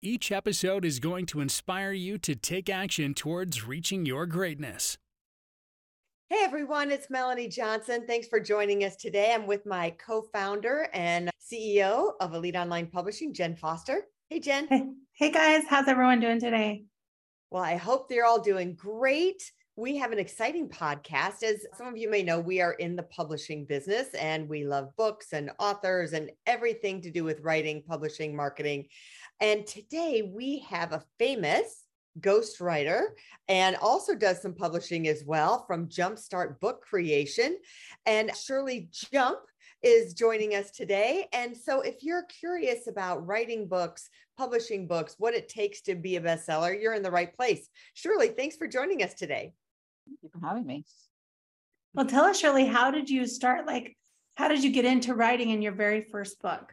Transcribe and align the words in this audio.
Each 0.00 0.30
episode 0.30 0.84
is 0.84 1.00
going 1.00 1.26
to 1.26 1.40
inspire 1.40 1.90
you 1.90 2.18
to 2.18 2.36
take 2.36 2.70
action 2.70 3.14
towards 3.14 3.66
reaching 3.66 4.06
your 4.06 4.26
greatness. 4.26 4.96
Hey 6.30 6.38
everyone, 6.44 6.92
it's 6.92 7.10
Melanie 7.10 7.48
Johnson. 7.48 8.04
Thanks 8.06 8.28
for 8.28 8.38
joining 8.38 8.84
us 8.84 8.94
today. 8.94 9.32
I'm 9.34 9.48
with 9.48 9.66
my 9.66 9.90
co 9.90 10.22
founder 10.32 10.88
and 10.94 11.30
CEO 11.42 12.12
of 12.20 12.32
Elite 12.32 12.54
Online 12.54 12.86
Publishing, 12.86 13.34
Jenn 13.34 13.56
Foster. 13.56 14.02
Hey, 14.30 14.38
Jenn. 14.38 14.68
Hey, 14.68 14.86
hey 15.14 15.30
guys, 15.32 15.64
how's 15.68 15.88
everyone 15.88 16.20
doing 16.20 16.38
today? 16.38 16.84
Well, 17.50 17.64
I 17.64 17.74
hope 17.74 18.08
they're 18.08 18.24
all 18.24 18.40
doing 18.40 18.76
great. 18.76 19.50
We 19.74 19.96
have 19.96 20.12
an 20.12 20.20
exciting 20.20 20.68
podcast. 20.68 21.42
As 21.42 21.66
some 21.76 21.88
of 21.88 21.96
you 21.96 22.08
may 22.08 22.22
know, 22.22 22.38
we 22.38 22.60
are 22.60 22.74
in 22.74 22.94
the 22.94 23.02
publishing 23.02 23.64
business 23.64 24.14
and 24.14 24.48
we 24.48 24.64
love 24.64 24.94
books 24.96 25.32
and 25.32 25.50
authors 25.58 26.12
and 26.12 26.30
everything 26.46 27.00
to 27.02 27.10
do 27.10 27.24
with 27.24 27.40
writing, 27.40 27.82
publishing, 27.82 28.36
marketing. 28.36 28.86
And 29.40 29.66
today 29.66 30.22
we 30.22 30.60
have 30.68 30.92
a 30.92 31.04
famous 31.18 31.84
ghostwriter 32.20 33.02
and 33.48 33.76
also 33.76 34.14
does 34.14 34.42
some 34.42 34.54
publishing 34.54 35.06
as 35.06 35.24
well 35.24 35.64
from 35.66 35.88
Jumpstart 35.88 36.58
Book 36.60 36.82
Creation. 36.82 37.56
And 38.06 38.34
Shirley 38.36 38.88
Jump 38.92 39.38
is 39.82 40.14
joining 40.14 40.54
us 40.54 40.72
today. 40.72 41.28
And 41.32 41.56
so 41.56 41.82
if 41.82 42.02
you're 42.02 42.24
curious 42.24 42.88
about 42.88 43.24
writing 43.26 43.68
books, 43.68 44.08
publishing 44.36 44.88
books, 44.88 45.14
what 45.18 45.34
it 45.34 45.48
takes 45.48 45.82
to 45.82 45.94
be 45.94 46.16
a 46.16 46.20
bestseller, 46.20 46.80
you're 46.80 46.94
in 46.94 47.02
the 47.02 47.10
right 47.10 47.34
place. 47.34 47.68
Shirley, 47.94 48.28
thanks 48.28 48.56
for 48.56 48.66
joining 48.66 49.02
us 49.02 49.14
today. 49.14 49.52
Thank 50.06 50.18
you 50.22 50.30
for 50.32 50.44
having 50.44 50.66
me. 50.66 50.84
Well, 51.94 52.06
tell 52.06 52.24
us, 52.24 52.40
Shirley, 52.40 52.66
how 52.66 52.90
did 52.90 53.08
you 53.08 53.26
start? 53.26 53.66
Like, 53.66 53.96
how 54.34 54.48
did 54.48 54.64
you 54.64 54.72
get 54.72 54.84
into 54.84 55.14
writing 55.14 55.50
in 55.50 55.62
your 55.62 55.72
very 55.72 56.02
first 56.02 56.40
book? 56.40 56.72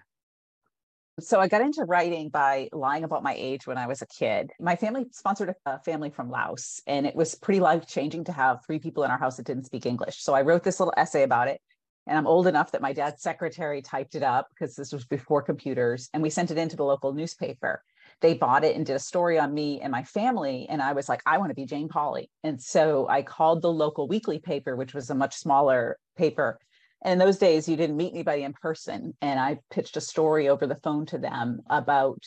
So 1.21 1.39
I 1.39 1.47
got 1.47 1.61
into 1.61 1.85
writing 1.85 2.27
by 2.27 2.67
lying 2.73 3.05
about 3.05 3.23
my 3.23 3.33
age 3.37 3.65
when 3.65 3.77
I 3.77 3.87
was 3.87 4.01
a 4.01 4.05
kid. 4.05 4.51
My 4.59 4.75
family 4.75 5.05
sponsored 5.11 5.55
a 5.65 5.79
family 5.79 6.09
from 6.09 6.29
Laos, 6.29 6.81
and 6.87 7.05
it 7.07 7.15
was 7.15 7.35
pretty 7.35 7.61
life 7.61 7.87
changing 7.87 8.25
to 8.25 8.33
have 8.33 8.65
three 8.65 8.79
people 8.79 9.03
in 9.05 9.11
our 9.11 9.17
house 9.17 9.37
that 9.37 9.45
didn't 9.45 9.63
speak 9.63 9.85
English. 9.85 10.21
So 10.21 10.33
I 10.33 10.41
wrote 10.41 10.63
this 10.63 10.79
little 10.79 10.93
essay 10.97 11.23
about 11.23 11.47
it. 11.47 11.61
And 12.05 12.17
I'm 12.17 12.27
old 12.27 12.47
enough 12.47 12.71
that 12.71 12.81
my 12.81 12.91
dad's 12.91 13.23
secretary 13.23 13.81
typed 13.81 14.13
it 14.13 14.23
up 14.23 14.49
because 14.49 14.75
this 14.75 14.91
was 14.91 15.05
before 15.05 15.41
computers, 15.41 16.09
and 16.13 16.21
we 16.21 16.29
sent 16.29 16.51
it 16.51 16.57
into 16.57 16.75
the 16.75 16.83
local 16.83 17.13
newspaper. 17.13 17.81
They 18.19 18.33
bought 18.33 18.65
it 18.65 18.75
and 18.75 18.85
did 18.85 18.97
a 18.97 18.99
story 18.99 19.39
on 19.39 19.53
me 19.53 19.79
and 19.79 19.91
my 19.91 20.03
family. 20.03 20.67
And 20.69 20.81
I 20.81 20.91
was 20.91 21.07
like, 21.07 21.21
I 21.25 21.37
want 21.37 21.49
to 21.49 21.55
be 21.55 21.65
Jane 21.65 21.87
Pauley. 21.87 22.27
And 22.43 22.61
so 22.61 23.07
I 23.07 23.21
called 23.21 23.61
the 23.61 23.71
local 23.71 24.07
weekly 24.07 24.39
paper, 24.39 24.75
which 24.75 24.93
was 24.93 25.09
a 25.09 25.15
much 25.15 25.35
smaller 25.35 25.97
paper, 26.17 26.59
and 27.05 27.13
in 27.13 27.19
those 27.19 27.37
days, 27.37 27.69
you 27.69 27.77
didn't 27.77 27.97
meet 27.97 28.13
anybody 28.13 28.41
in 28.41 28.53
person. 28.53 29.13
And 29.21 29.39
I 29.39 29.59
pitched 29.69 29.95
a 29.95 30.01
story 30.01 30.49
over 30.49 30.65
the 30.65 30.79
phone 30.83 31.05
to 31.07 31.19
them 31.19 31.59
about 31.69 32.17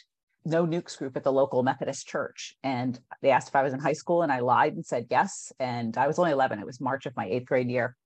no 0.45 0.65
nukes 0.65 0.97
group 0.97 1.17
at 1.17 1.25
the 1.25 1.33
local 1.33 1.65
Methodist 1.65 2.07
church. 2.07 2.55
And 2.63 2.97
they 3.21 3.31
asked 3.31 3.49
if 3.49 3.57
I 3.57 3.65
was 3.65 3.73
in 3.73 3.81
high 3.81 3.93
school, 3.93 4.23
and 4.23 4.31
I 4.31 4.39
lied 4.39 4.75
and 4.75 4.87
said 4.87 5.09
yes. 5.11 5.53
And 5.59 5.99
I 5.99 6.07
was 6.07 6.21
only 6.21 6.31
11. 6.31 6.61
It 6.61 6.65
was 6.65 6.81
March 6.81 7.07
of 7.07 7.17
my 7.17 7.27
eighth 7.27 7.47
grade 7.47 7.69
year. 7.69 7.97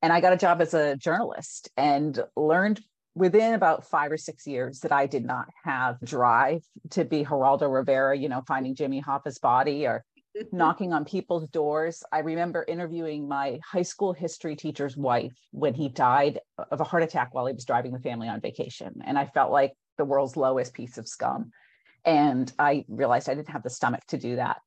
And 0.00 0.12
I 0.12 0.20
got 0.20 0.32
a 0.32 0.36
job 0.36 0.62
as 0.62 0.74
a 0.74 0.96
journalist 0.96 1.70
and 1.76 2.16
learned 2.36 2.80
within 3.16 3.54
about 3.54 3.90
five 3.90 4.12
or 4.12 4.16
six 4.16 4.46
years 4.46 4.78
that 4.80 4.92
I 4.92 5.06
did 5.06 5.24
not 5.24 5.48
have 5.64 5.98
drive 6.04 6.62
to 6.90 7.04
be 7.04 7.24
Geraldo 7.24 7.72
Rivera, 7.72 8.16
you 8.16 8.28
know, 8.28 8.42
finding 8.46 8.76
Jimmy 8.76 9.00
Hoffa's 9.00 9.40
body 9.40 9.86
or 9.86 10.04
knocking 10.52 10.92
on 10.92 11.04
people's 11.04 11.48
doors. 11.48 12.02
I 12.12 12.20
remember 12.20 12.64
interviewing 12.66 13.28
my 13.28 13.60
high 13.64 13.82
school 13.82 14.12
history 14.12 14.56
teacher's 14.56 14.96
wife 14.96 15.36
when 15.50 15.74
he 15.74 15.88
died 15.88 16.40
of 16.70 16.80
a 16.80 16.84
heart 16.84 17.02
attack 17.02 17.34
while 17.34 17.46
he 17.46 17.54
was 17.54 17.64
driving 17.64 17.92
the 17.92 18.00
family 18.00 18.28
on 18.28 18.40
vacation. 18.40 19.02
And 19.04 19.18
I 19.18 19.26
felt 19.26 19.52
like 19.52 19.72
the 19.98 20.04
world's 20.04 20.36
lowest 20.36 20.74
piece 20.74 20.98
of 20.98 21.08
scum. 21.08 21.50
And 22.04 22.52
I 22.58 22.84
realized 22.88 23.28
I 23.28 23.34
didn't 23.34 23.50
have 23.50 23.62
the 23.62 23.70
stomach 23.70 24.02
to 24.08 24.18
do 24.18 24.36
that. 24.36 24.58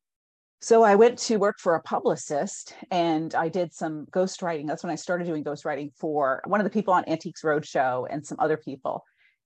So 0.61 0.83
I 0.83 0.95
went 0.95 1.19
to 1.19 1.37
work 1.37 1.57
for 1.59 1.75
a 1.75 1.81
publicist 1.81 2.73
and 2.89 3.35
I 3.35 3.49
did 3.49 3.73
some 3.73 4.07
ghostwriting. 4.11 4.67
That's 4.67 4.83
when 4.83 4.91
I 4.91 4.95
started 4.95 5.27
doing 5.27 5.43
ghostwriting 5.43 5.91
for 5.95 6.41
one 6.45 6.59
of 6.59 6.63
the 6.63 6.71
people 6.71 6.93
on 6.93 7.07
Antiques 7.07 7.43
Roadshow 7.43 8.07
and 8.09 8.25
some 8.25 8.39
other 8.39 8.57
people. 8.57 9.03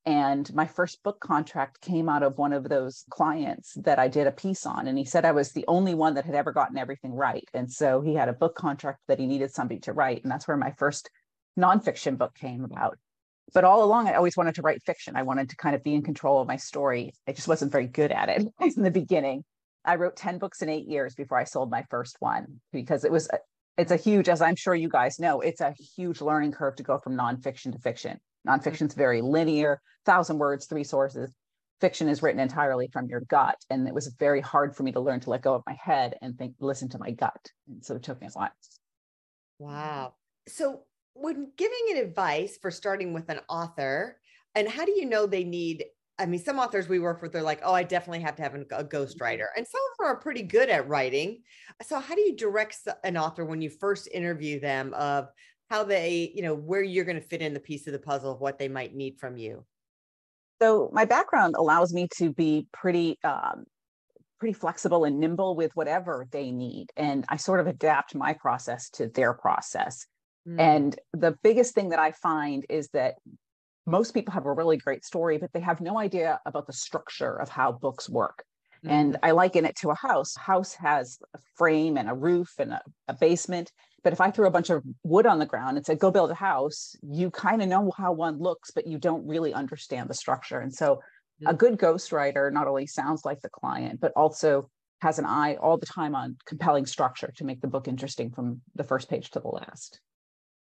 And 0.09 0.51
my 0.55 0.65
first 0.65 1.03
book 1.03 1.19
contract 1.19 1.81
came 1.81 2.09
out 2.09 2.23
of 2.23 2.39
one 2.39 2.51
of 2.51 2.67
those 2.67 3.05
clients 3.11 3.75
that 3.75 3.99
I 3.99 4.07
did 4.07 4.25
a 4.25 4.31
piece 4.31 4.65
on. 4.65 4.87
And 4.87 4.97
he 4.97 5.05
said 5.05 5.23
I 5.23 5.33
was 5.33 5.51
the 5.51 5.65
only 5.67 5.93
one 5.93 6.15
that 6.15 6.25
had 6.25 6.33
ever 6.33 6.51
gotten 6.51 6.79
everything 6.79 7.13
right. 7.13 7.47
And 7.53 7.71
so 7.71 8.01
he 8.01 8.15
had 8.15 8.27
a 8.27 8.33
book 8.33 8.55
contract 8.55 9.01
that 9.07 9.19
he 9.19 9.27
needed 9.27 9.51
somebody 9.53 9.79
to 9.81 9.93
write. 9.93 10.23
And 10.23 10.31
that's 10.31 10.47
where 10.47 10.57
my 10.57 10.73
first 10.79 11.11
nonfiction 11.59 12.17
book 12.17 12.33
came 12.33 12.63
about. 12.63 12.97
But 13.53 13.65
all 13.65 13.83
along, 13.83 14.07
I 14.07 14.15
always 14.15 14.35
wanted 14.35 14.55
to 14.55 14.63
write 14.63 14.81
fiction. 14.81 15.15
I 15.15 15.21
wanted 15.21 15.51
to 15.51 15.55
kind 15.57 15.75
of 15.75 15.83
be 15.83 15.93
in 15.93 16.01
control 16.01 16.41
of 16.41 16.47
my 16.47 16.57
story. 16.57 17.13
I 17.27 17.33
just 17.33 17.47
wasn't 17.47 17.71
very 17.71 17.85
good 17.85 18.11
at 18.11 18.29
it 18.29 18.47
in 18.75 18.81
the 18.81 18.89
beginning. 18.89 19.43
I 19.85 19.97
wrote 19.97 20.15
10 20.15 20.39
books 20.39 20.63
in 20.63 20.69
eight 20.69 20.87
years 20.87 21.13
before 21.13 21.37
I 21.37 21.43
sold 21.43 21.69
my 21.69 21.85
first 21.91 22.15
one 22.19 22.61
because 22.73 23.03
it 23.03 23.11
was, 23.11 23.29
a, 23.31 23.37
it's 23.77 23.91
a 23.91 23.95
huge, 23.95 24.27
as 24.27 24.41
I'm 24.41 24.55
sure 24.55 24.73
you 24.73 24.89
guys 24.89 25.19
know, 25.19 25.41
it's 25.41 25.61
a 25.61 25.75
huge 25.95 26.19
learning 26.19 26.53
curve 26.53 26.77
to 26.77 26.83
go 26.83 26.97
from 26.97 27.15
nonfiction 27.15 27.73
to 27.73 27.77
fiction. 27.77 28.19
Nonfiction 28.47 28.73
mm-hmm. 28.73 28.85
is 28.85 28.93
very 28.93 29.21
linear, 29.21 29.81
thousand 30.05 30.37
words, 30.37 30.65
three 30.65 30.83
sources. 30.83 31.33
Fiction 31.81 32.09
is 32.09 32.21
written 32.21 32.41
entirely 32.41 32.89
from 32.91 33.07
your 33.07 33.21
gut. 33.21 33.55
And 33.69 33.87
it 33.87 33.93
was 33.93 34.07
very 34.19 34.41
hard 34.41 34.75
for 34.75 34.83
me 34.83 34.91
to 34.91 34.99
learn 34.99 35.21
to 35.21 35.29
let 35.29 35.41
go 35.41 35.53
of 35.53 35.63
my 35.65 35.77
head 35.81 36.15
and 36.21 36.37
think, 36.37 36.55
listen 36.59 36.89
to 36.89 36.99
my 36.99 37.11
gut. 37.11 37.51
And 37.67 37.83
so 37.83 37.95
it 37.95 38.03
took 38.03 38.19
me 38.19 38.27
a 38.27 38.31
while. 38.31 38.51
Wow. 39.59 40.13
So 40.47 40.81
when 41.13 41.51
giving 41.57 41.79
an 41.91 41.97
advice 41.97 42.57
for 42.61 42.71
starting 42.71 43.13
with 43.13 43.29
an 43.29 43.39
author, 43.49 44.17
and 44.55 44.67
how 44.67 44.85
do 44.85 44.91
you 44.91 45.05
know 45.05 45.25
they 45.25 45.43
need 45.43 45.85
I 46.19 46.25
mean, 46.25 46.43
some 46.43 46.59
authors 46.59 46.89
we 46.89 46.99
work 46.99 47.21
with, 47.21 47.31
they're 47.31 47.41
like, 47.41 47.61
oh, 47.63 47.73
I 47.73 47.83
definitely 47.83 48.19
have 48.19 48.35
to 48.35 48.43
have 48.43 48.53
a 48.53 48.83
ghostwriter. 48.83 49.45
And 49.55 49.65
some 49.65 49.79
of 49.91 49.97
them 49.97 50.07
are 50.07 50.19
pretty 50.19 50.43
good 50.43 50.69
at 50.69 50.87
writing. 50.89 51.41
So, 51.81 51.97
how 51.97 52.13
do 52.13 52.19
you 52.19 52.35
direct 52.35 52.79
an 53.05 53.15
author 53.15 53.45
when 53.45 53.61
you 53.61 53.69
first 53.69 54.09
interview 54.11 54.59
them 54.59 54.93
of 54.95 55.29
how 55.69 55.83
they, 55.83 56.31
you 56.33 56.41
know, 56.41 56.55
where 56.55 56.81
you're 56.81 57.05
going 57.05 57.19
to 57.19 57.27
fit 57.27 57.41
in 57.41 57.53
the 57.53 57.59
piece 57.59 57.87
of 57.87 57.93
the 57.93 57.99
puzzle 57.99 58.31
of 58.31 58.41
what 58.41 58.57
they 58.57 58.67
might 58.67 58.95
need 58.95 59.17
from 59.19 59.37
you? 59.37 59.65
So 60.61 60.89
my 60.91 61.05
background 61.05 61.55
allows 61.57 61.93
me 61.93 62.07
to 62.17 62.33
be 62.33 62.67
pretty 62.73 63.17
um, 63.23 63.65
pretty 64.39 64.53
flexible 64.53 65.03
and 65.03 65.19
nimble 65.19 65.55
with 65.55 65.71
whatever 65.75 66.25
they 66.31 66.51
need, 66.51 66.87
and 66.95 67.25
I 67.29 67.37
sort 67.37 67.59
of 67.59 67.67
adapt 67.67 68.15
my 68.15 68.33
process 68.33 68.89
to 68.91 69.07
their 69.07 69.33
process. 69.33 70.05
Mm. 70.47 70.59
And 70.59 70.99
the 71.13 71.37
biggest 71.43 71.75
thing 71.75 71.89
that 71.89 71.99
I 71.99 72.11
find 72.11 72.65
is 72.69 72.89
that 72.93 73.15
most 73.85 74.13
people 74.13 74.33
have 74.33 74.45
a 74.45 74.53
really 74.53 74.77
great 74.77 75.03
story, 75.03 75.37
but 75.37 75.51
they 75.53 75.59
have 75.59 75.81
no 75.81 75.97
idea 75.97 76.39
about 76.45 76.67
the 76.67 76.73
structure 76.73 77.35
of 77.35 77.49
how 77.49 77.71
books 77.71 78.09
work. 78.09 78.43
Mm-hmm. 78.85 78.95
And 78.95 79.17
I 79.23 79.31
liken 79.31 79.65
it 79.65 79.75
to 79.77 79.89
a 79.89 79.95
house. 79.95 80.35
House 80.35 80.73
has 80.75 81.19
a 81.33 81.39
frame 81.57 81.97
and 81.97 82.09
a 82.09 82.13
roof 82.13 82.53
and 82.59 82.73
a, 82.73 82.81
a 83.07 83.13
basement. 83.13 83.71
But 84.03 84.13
if 84.13 84.21
I 84.21 84.31
threw 84.31 84.47
a 84.47 84.51
bunch 84.51 84.69
of 84.69 84.83
wood 85.03 85.25
on 85.25 85.39
the 85.39 85.45
ground 85.45 85.77
and 85.77 85.85
said, 85.85 85.99
go 85.99 86.11
build 86.11 86.31
a 86.31 86.35
house, 86.35 86.95
you 87.01 87.31
kind 87.31 87.61
of 87.61 87.67
know 87.67 87.91
how 87.97 88.11
one 88.13 88.39
looks, 88.39 88.71
but 88.71 88.87
you 88.87 88.97
don't 88.97 89.27
really 89.27 89.53
understand 89.53 90.09
the 90.09 90.13
structure. 90.13 90.59
And 90.59 90.73
so 90.73 91.01
a 91.45 91.53
good 91.53 91.77
ghostwriter 91.77 92.51
not 92.51 92.67
only 92.67 92.85
sounds 92.85 93.23
like 93.23 93.41
the 93.41 93.49
client, 93.49 94.01
but 94.01 94.11
also 94.15 94.69
has 95.01 95.19
an 95.19 95.25
eye 95.25 95.55
all 95.55 95.77
the 95.77 95.85
time 95.85 96.15
on 96.15 96.37
compelling 96.45 96.85
structure 96.85 97.31
to 97.37 97.45
make 97.45 97.61
the 97.61 97.67
book 97.67 97.87
interesting 97.87 98.31
from 98.31 98.61
the 98.75 98.83
first 98.83 99.09
page 99.09 99.31
to 99.31 99.39
the 99.39 99.47
last. 99.47 100.01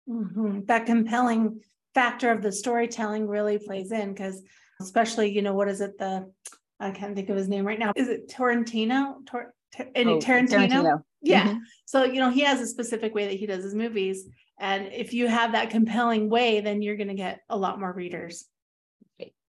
Mm-hmm. 0.07 0.65
That 0.65 0.85
compelling 0.85 1.61
factor 1.93 2.31
of 2.31 2.41
the 2.41 2.51
storytelling 2.51 3.27
really 3.27 3.57
plays 3.57 3.91
in 3.91 4.13
because, 4.13 4.43
especially, 4.79 5.31
you 5.31 5.41
know, 5.41 5.55
what 5.55 5.67
is 5.67 5.81
it? 5.81 5.97
The 5.97 6.31
I 6.79 6.91
can't 6.91 7.15
think 7.15 7.29
of 7.29 7.37
his 7.37 7.49
name 7.49 7.65
right 7.65 7.79
now. 7.79 7.91
Is 7.95 8.07
it 8.07 8.29
Torrentino? 8.29 9.17
Tor- 9.25 9.53
oh, 9.79 9.83
Tarantino? 9.83 10.21
Tarantino. 10.21 11.03
Yeah. 11.21 11.47
Mm-hmm. 11.47 11.57
So, 11.85 12.03
you 12.03 12.19
know, 12.19 12.29
he 12.29 12.41
has 12.41 12.61
a 12.61 12.67
specific 12.67 13.13
way 13.13 13.27
that 13.27 13.35
he 13.35 13.45
does 13.45 13.63
his 13.63 13.75
movies. 13.75 14.25
And 14.59 14.87
if 14.87 15.13
you 15.13 15.27
have 15.27 15.51
that 15.51 15.69
compelling 15.69 16.29
way, 16.29 16.61
then 16.61 16.81
you're 16.81 16.97
going 16.97 17.09
to 17.09 17.13
get 17.13 17.41
a 17.49 17.57
lot 17.57 17.79
more 17.79 17.91
readers. 17.91 18.45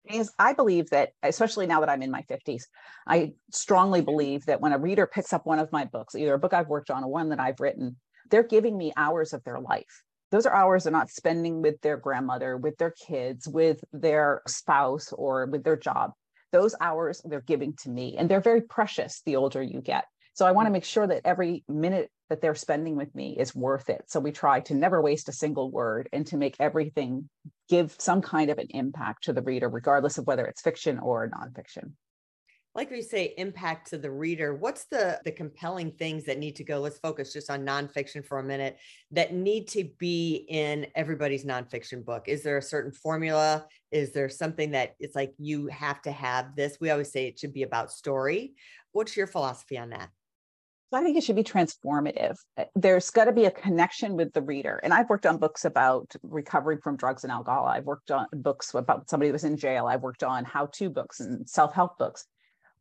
Is 0.05 0.31
I 0.39 0.53
believe 0.53 0.89
that, 0.89 1.11
especially 1.21 1.67
now 1.67 1.81
that 1.81 1.89
I'm 1.89 2.01
in 2.01 2.09
my 2.09 2.23
50s, 2.23 2.63
I 3.05 3.33
strongly 3.51 4.01
believe 4.01 4.45
that 4.45 4.59
when 4.59 4.73
a 4.73 4.79
reader 4.79 5.05
picks 5.05 5.33
up 5.33 5.45
one 5.45 5.59
of 5.59 5.71
my 5.71 5.85
books, 5.85 6.15
either 6.15 6.33
a 6.33 6.39
book 6.39 6.53
I've 6.53 6.67
worked 6.67 6.89
on 6.89 7.03
or 7.03 7.11
one 7.11 7.29
that 7.29 7.39
I've 7.39 7.59
written, 7.59 7.95
they're 8.31 8.43
giving 8.43 8.75
me 8.77 8.91
hours 8.97 9.33
of 9.33 9.43
their 9.43 9.59
life. 9.59 10.03
Those 10.31 10.45
are 10.45 10.55
hours 10.55 10.83
they're 10.83 10.91
not 10.91 11.11
spending 11.11 11.61
with 11.61 11.79
their 11.81 11.97
grandmother, 11.97 12.57
with 12.57 12.77
their 12.77 12.91
kids, 12.91 13.47
with 13.47 13.83
their 13.91 14.41
spouse, 14.47 15.11
or 15.11 15.45
with 15.45 15.63
their 15.63 15.77
job 15.77 16.13
those 16.51 16.75
hours 16.81 17.21
they're 17.25 17.41
giving 17.41 17.73
to 17.83 17.89
me 17.89 18.15
and 18.17 18.29
they're 18.29 18.41
very 18.41 18.61
precious 18.61 19.21
the 19.25 19.35
older 19.35 19.61
you 19.61 19.81
get. 19.81 20.05
So 20.33 20.45
i 20.45 20.51
want 20.51 20.67
to 20.67 20.69
mm. 20.69 20.73
make 20.73 20.85
sure 20.85 21.07
that 21.07 21.21
every 21.25 21.63
minute 21.67 22.09
that 22.29 22.41
they're 22.41 22.55
spending 22.55 22.95
with 22.95 23.13
me 23.15 23.35
is 23.37 23.55
worth 23.55 23.89
it. 23.89 24.03
So 24.07 24.19
we 24.19 24.31
try 24.31 24.59
to 24.61 24.75
never 24.75 25.01
waste 25.01 25.29
a 25.29 25.33
single 25.33 25.71
word 25.71 26.07
and 26.13 26.25
to 26.27 26.37
make 26.37 26.55
everything 26.59 27.29
give 27.67 27.95
some 27.97 28.21
kind 28.21 28.49
of 28.51 28.57
an 28.57 28.67
impact 28.69 29.23
to 29.23 29.33
the 29.33 29.41
reader 29.41 29.67
regardless 29.67 30.17
of 30.17 30.27
whether 30.27 30.45
it's 30.45 30.61
fiction 30.61 30.99
or 30.99 31.29
nonfiction 31.29 31.93
like 32.79 32.91
we 32.91 33.01
say 33.01 33.33
impact 33.37 33.89
to 33.89 33.97
the 33.97 34.09
reader 34.09 34.55
what's 34.55 34.85
the 34.85 35.19
the 35.25 35.31
compelling 35.31 35.91
things 35.91 36.23
that 36.23 36.39
need 36.39 36.55
to 36.55 36.63
go 36.63 36.79
let's 36.79 36.97
focus 36.97 37.33
just 37.33 37.49
on 37.49 37.65
nonfiction 37.65 38.25
for 38.25 38.39
a 38.39 38.43
minute 38.43 38.77
that 39.11 39.33
need 39.33 39.67
to 39.67 39.83
be 39.99 40.45
in 40.47 40.87
everybody's 40.95 41.43
nonfiction 41.43 42.05
book 42.05 42.29
is 42.29 42.41
there 42.41 42.57
a 42.57 42.61
certain 42.61 42.93
formula 42.93 43.65
is 43.91 44.13
there 44.13 44.29
something 44.29 44.71
that 44.71 44.95
it's 44.97 45.13
like 45.13 45.33
you 45.37 45.67
have 45.67 46.01
to 46.01 46.09
have 46.09 46.55
this 46.55 46.77
we 46.79 46.89
always 46.89 47.11
say 47.11 47.27
it 47.27 47.37
should 47.37 47.51
be 47.51 47.63
about 47.63 47.91
story 47.91 48.53
what's 48.93 49.17
your 49.17 49.27
philosophy 49.27 49.77
on 49.77 49.89
that 49.89 50.09
I 50.91 51.03
think 51.03 51.17
it 51.17 51.23
should 51.23 51.35
be 51.35 51.43
transformative. 51.43 52.35
Uh, 52.57 52.63
there's 52.75 53.11
got 53.11 53.25
to 53.25 53.31
be 53.31 53.45
a 53.45 53.51
connection 53.51 54.15
with 54.15 54.33
the 54.33 54.41
reader. 54.41 54.79
And 54.83 54.91
I've 54.91 55.07
worked 55.07 55.27
on 55.27 55.37
books 55.37 55.63
about 55.63 56.11
recovering 56.23 56.79
from 56.81 56.97
drugs 56.97 57.23
and 57.23 57.31
alcohol. 57.31 57.67
I've 57.67 57.85
worked 57.85 58.09
on 58.09 58.25
books 58.33 58.73
about 58.73 59.07
somebody 59.07 59.29
who 59.29 59.33
was 59.33 59.43
in 59.43 59.55
jail. 59.55 59.85
I've 59.85 60.01
worked 60.01 60.23
on 60.23 60.45
how 60.45 60.65
to 60.65 60.89
books 60.89 61.19
and 61.19 61.47
self 61.47 61.75
help 61.75 61.99
books 61.99 62.25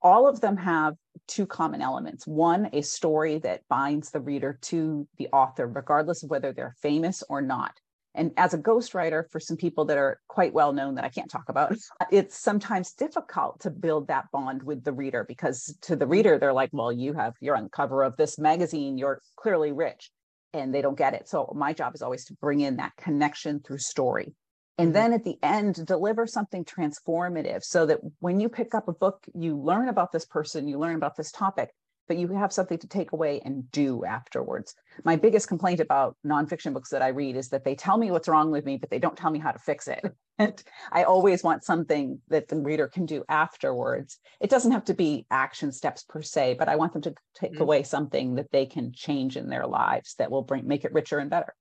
all 0.03 0.29
of 0.29 0.41
them 0.41 0.57
have 0.57 0.95
two 1.27 1.47
common 1.47 1.83
elements. 1.83 2.27
One, 2.27 2.71
a 2.73 2.83
story 2.83 3.39
that 3.39 3.63
binds 3.69 4.11
the 4.11 4.21
reader 4.21 4.59
to 4.63 5.07
the 5.19 5.29
author, 5.33 5.67
regardless 5.67 6.23
of 6.23 6.31
whether 6.31 6.53
they're 6.53 6.77
famous 6.81 7.23
or 7.29 7.43
not. 7.43 7.73
And 8.15 8.33
as 8.37 8.55
a 8.55 8.59
ghostwriter, 8.59 9.31
for 9.31 9.39
some 9.39 9.57
people 9.57 9.85
that 9.85 9.99
are 9.99 10.19
quite 10.27 10.53
well 10.53 10.73
known 10.73 10.97
that 10.97 11.05
I 11.05 11.09
can't 11.09 11.31
talk 11.31 11.49
about, 11.49 11.77
it's 12.11 12.39
sometimes 12.39 12.93
difficult 12.93 13.61
to 13.61 13.71
build 13.71 14.09
that 14.09 14.27
bond 14.33 14.63
with 14.63 14.83
the 14.83 14.93
reader 14.93 15.25
because 15.25 15.77
to 15.83 15.95
the 15.95 16.07
reader, 16.07 16.39
they're 16.39 16.53
like, 16.53 16.71
well, 16.73 16.93
you 16.93 17.13
have, 17.13 17.35
you're 17.41 17.57
on 17.57 17.65
the 17.65 17.71
cover 17.71 18.03
of 18.03 18.17
this 18.17 18.39
magazine, 18.39 18.99
you're 18.99 19.21
clearly 19.37 19.73
rich, 19.73 20.11
and 20.53 20.75
they 20.75 20.83
don't 20.83 20.99
get 20.99 21.15
it. 21.15 21.29
So 21.29 21.53
my 21.55 21.73
job 21.73 21.95
is 21.95 22.03
always 22.03 22.25
to 22.27 22.35
bring 22.35 22.61
in 22.61 22.77
that 22.77 22.97
connection 22.97 23.61
through 23.61 23.79
story 23.79 24.35
and 24.79 24.89
mm-hmm. 24.89 24.93
then 24.95 25.13
at 25.13 25.25
the 25.25 25.39
end 25.43 25.85
deliver 25.87 26.27
something 26.27 26.65
transformative 26.65 27.63
so 27.65 27.85
that 27.87 27.99
when 28.21 28.41
you 28.41 28.49
pick 28.49 28.75
up 28.75 28.89
a 28.89 28.93
book 28.93 29.27
you 29.35 29.57
learn 29.57 29.89
about 29.89 30.13
this 30.13 30.25
person 30.25 30.69
you 30.69 30.79
learn 30.79 30.97
about 30.97 31.17
this 31.17 31.33
topic 31.33 31.71
but 32.09 32.17
you 32.17 32.29
have 32.29 32.53
something 32.53 32.79
to 32.79 32.89
take 32.89 33.13
away 33.13 33.41
and 33.45 33.71
do 33.71 34.03
afterwards. 34.05 34.75
My 35.05 35.17
biggest 35.17 35.47
complaint 35.47 35.79
about 35.79 36.17
nonfiction 36.27 36.73
books 36.73 36.89
that 36.89 37.03
i 37.03 37.09
read 37.09 37.37
is 37.37 37.51
that 37.51 37.65
they 37.65 37.75
tell 37.75 37.99
me 37.99 38.11
what's 38.11 38.29
wrong 38.29 38.51
with 38.51 38.65
me 38.65 38.79
but 38.79 38.91
they 38.91 38.99
don't 38.99 39.17
tell 39.17 39.31
me 39.31 39.39
how 39.39 39.53
to 39.53 39.59
fix 39.59 39.87
it. 39.87 40.03
And 40.41 40.63
i 40.93 41.03
always 41.03 41.43
want 41.43 41.65
something 41.65 42.21
that 42.29 42.47
the 42.47 42.55
reader 42.57 42.87
can 42.87 43.07
do 43.07 43.25
afterwards. 43.29 44.19
It 44.41 44.51
doesn't 44.51 44.71
have 44.71 44.85
to 44.85 44.95
be 44.95 45.27
action 45.33 45.73
steps 45.73 46.05
per 46.05 46.23
se 46.23 46.55
but 46.59 46.69
i 46.69 46.77
want 46.77 46.93
them 46.93 47.03
to 47.03 47.15
take 47.35 47.53
mm-hmm. 47.53 47.63
away 47.63 47.83
something 47.83 48.37
that 48.37 48.53
they 48.53 48.65
can 48.65 48.93
change 48.93 49.37
in 49.37 49.49
their 49.49 49.67
lives 49.67 50.15
that 50.19 50.31
will 50.31 50.43
bring 50.43 50.67
make 50.67 50.85
it 50.85 50.93
richer 50.93 51.19
and 51.19 51.29
better. 51.29 51.55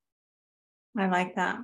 I 0.95 1.07
like 1.07 1.35
that 1.35 1.57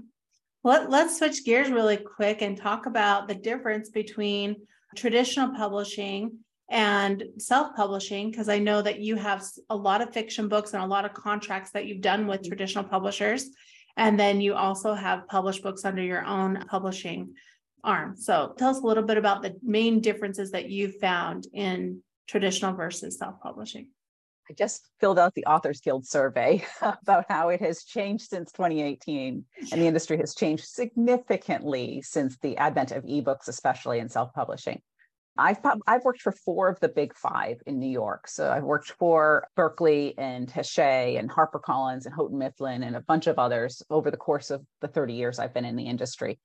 let, 0.63 0.89
let's 0.89 1.17
switch 1.17 1.45
gears 1.45 1.69
really 1.69 1.97
quick 1.97 2.41
and 2.41 2.57
talk 2.57 2.85
about 2.85 3.27
the 3.27 3.35
difference 3.35 3.89
between 3.89 4.55
traditional 4.95 5.55
publishing 5.55 6.39
and 6.69 7.23
self-publishing 7.37 8.31
because 8.31 8.47
i 8.47 8.57
know 8.57 8.81
that 8.81 8.99
you 8.99 9.15
have 9.15 9.43
a 9.69 9.75
lot 9.75 10.01
of 10.01 10.13
fiction 10.13 10.47
books 10.47 10.73
and 10.73 10.81
a 10.81 10.87
lot 10.87 11.05
of 11.05 11.13
contracts 11.13 11.71
that 11.71 11.85
you've 11.85 12.01
done 12.01 12.25
with 12.27 12.41
mm-hmm. 12.41 12.47
traditional 12.47 12.83
publishers. 12.83 13.49
And 13.95 14.19
then 14.19 14.41
you 14.41 14.55
also 14.55 14.93
have 14.93 15.27
published 15.27 15.61
books 15.61 15.85
under 15.85 16.01
your 16.01 16.25
own 16.25 16.65
publishing 16.67 17.35
arm. 17.83 18.15
So 18.15 18.53
tell 18.57 18.71
us 18.71 18.79
a 18.79 18.85
little 18.85 19.03
bit 19.03 19.17
about 19.17 19.43
the 19.43 19.55
main 19.61 19.99
differences 19.99 20.51
that 20.51 20.69
you 20.69 20.91
found 20.91 21.45
in 21.53 22.01
traditional 22.27 22.73
versus 22.73 23.17
self-publishing 23.17 23.87
I 24.49 24.53
just 24.53 24.89
filled 24.99 25.19
out 25.19 25.33
the 25.33 25.45
Authors 25.45 25.79
Guild 25.79 26.05
survey 26.05 26.65
about 26.81 27.25
how 27.29 27.49
it 27.49 27.61
has 27.61 27.83
changed 27.83 28.29
since 28.29 28.51
2018, 28.51 29.45
and 29.71 29.81
the 29.81 29.87
industry 29.87 30.17
has 30.17 30.35
changed 30.35 30.65
significantly 30.65 32.01
since 32.01 32.37
the 32.39 32.57
advent 32.57 32.91
of 32.91 33.03
ebooks, 33.03 33.47
especially 33.47 33.99
in 33.99 34.09
self-publishing. 34.09 34.81
I've 35.37 35.57
I've 35.87 36.03
worked 36.03 36.21
for 36.21 36.31
four 36.31 36.69
of 36.69 36.79
the 36.79 36.89
big 36.89 37.15
five 37.15 37.59
in 37.65 37.79
New 37.79 37.89
York. 37.89 38.27
So 38.27 38.51
I've 38.51 38.63
worked 38.63 38.91
for 38.91 39.47
Berkley 39.55 40.15
and 40.17 40.49
Hachette 40.49 41.17
and 41.17 41.29
HarperCollins 41.29 42.05
and 42.05 42.13
Houghton 42.13 42.37
Mifflin 42.37 42.83
and 42.83 42.95
a 42.95 43.01
bunch 43.01 43.25
of 43.25 43.39
others 43.39 43.81
over 43.89 44.11
the 44.11 44.17
course 44.17 44.51
of 44.51 44.63
the 44.81 44.87
30 44.87 45.13
years 45.13 45.39
I've 45.39 45.53
been 45.53 45.65
in 45.65 45.75
the 45.75 45.87
industry. 45.87 46.39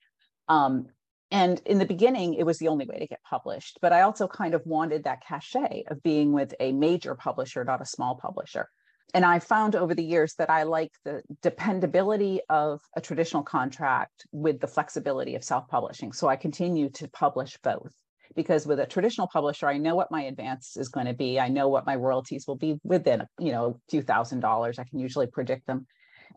Um, 0.48 0.86
and 1.30 1.60
in 1.66 1.78
the 1.78 1.84
beginning, 1.84 2.34
it 2.34 2.46
was 2.46 2.58
the 2.58 2.68
only 2.68 2.86
way 2.86 2.98
to 2.98 3.06
get 3.06 3.22
published. 3.22 3.78
But 3.82 3.92
I 3.92 4.02
also 4.02 4.26
kind 4.26 4.54
of 4.54 4.62
wanted 4.64 5.04
that 5.04 5.22
cachet 5.26 5.84
of 5.88 6.02
being 6.02 6.32
with 6.32 6.54
a 6.58 6.72
major 6.72 7.14
publisher, 7.14 7.64
not 7.64 7.82
a 7.82 7.86
small 7.86 8.16
publisher. 8.16 8.68
And 9.14 9.24
I 9.24 9.38
found 9.38 9.74
over 9.74 9.94
the 9.94 10.04
years 10.04 10.34
that 10.34 10.50
I 10.50 10.64
like 10.64 10.92
the 11.04 11.22
dependability 11.42 12.40
of 12.48 12.80
a 12.96 13.00
traditional 13.00 13.42
contract 13.42 14.26
with 14.32 14.60
the 14.60 14.66
flexibility 14.66 15.34
of 15.34 15.44
self 15.44 15.66
publishing. 15.68 16.12
So 16.12 16.28
I 16.28 16.36
continue 16.36 16.90
to 16.90 17.08
publish 17.08 17.58
both 17.62 17.92
because 18.36 18.66
with 18.66 18.80
a 18.80 18.86
traditional 18.86 19.28
publisher, 19.32 19.66
I 19.66 19.78
know 19.78 19.94
what 19.94 20.10
my 20.10 20.22
advance 20.22 20.76
is 20.76 20.88
going 20.88 21.06
to 21.06 21.14
be. 21.14 21.40
I 21.40 21.48
know 21.48 21.68
what 21.68 21.86
my 21.86 21.96
royalties 21.96 22.46
will 22.46 22.56
be 22.56 22.78
within, 22.84 23.22
you 23.38 23.52
know, 23.52 23.66
a 23.66 23.74
few 23.90 24.02
thousand 24.02 24.40
dollars. 24.40 24.78
I 24.78 24.84
can 24.84 24.98
usually 24.98 25.26
predict 25.26 25.66
them 25.66 25.86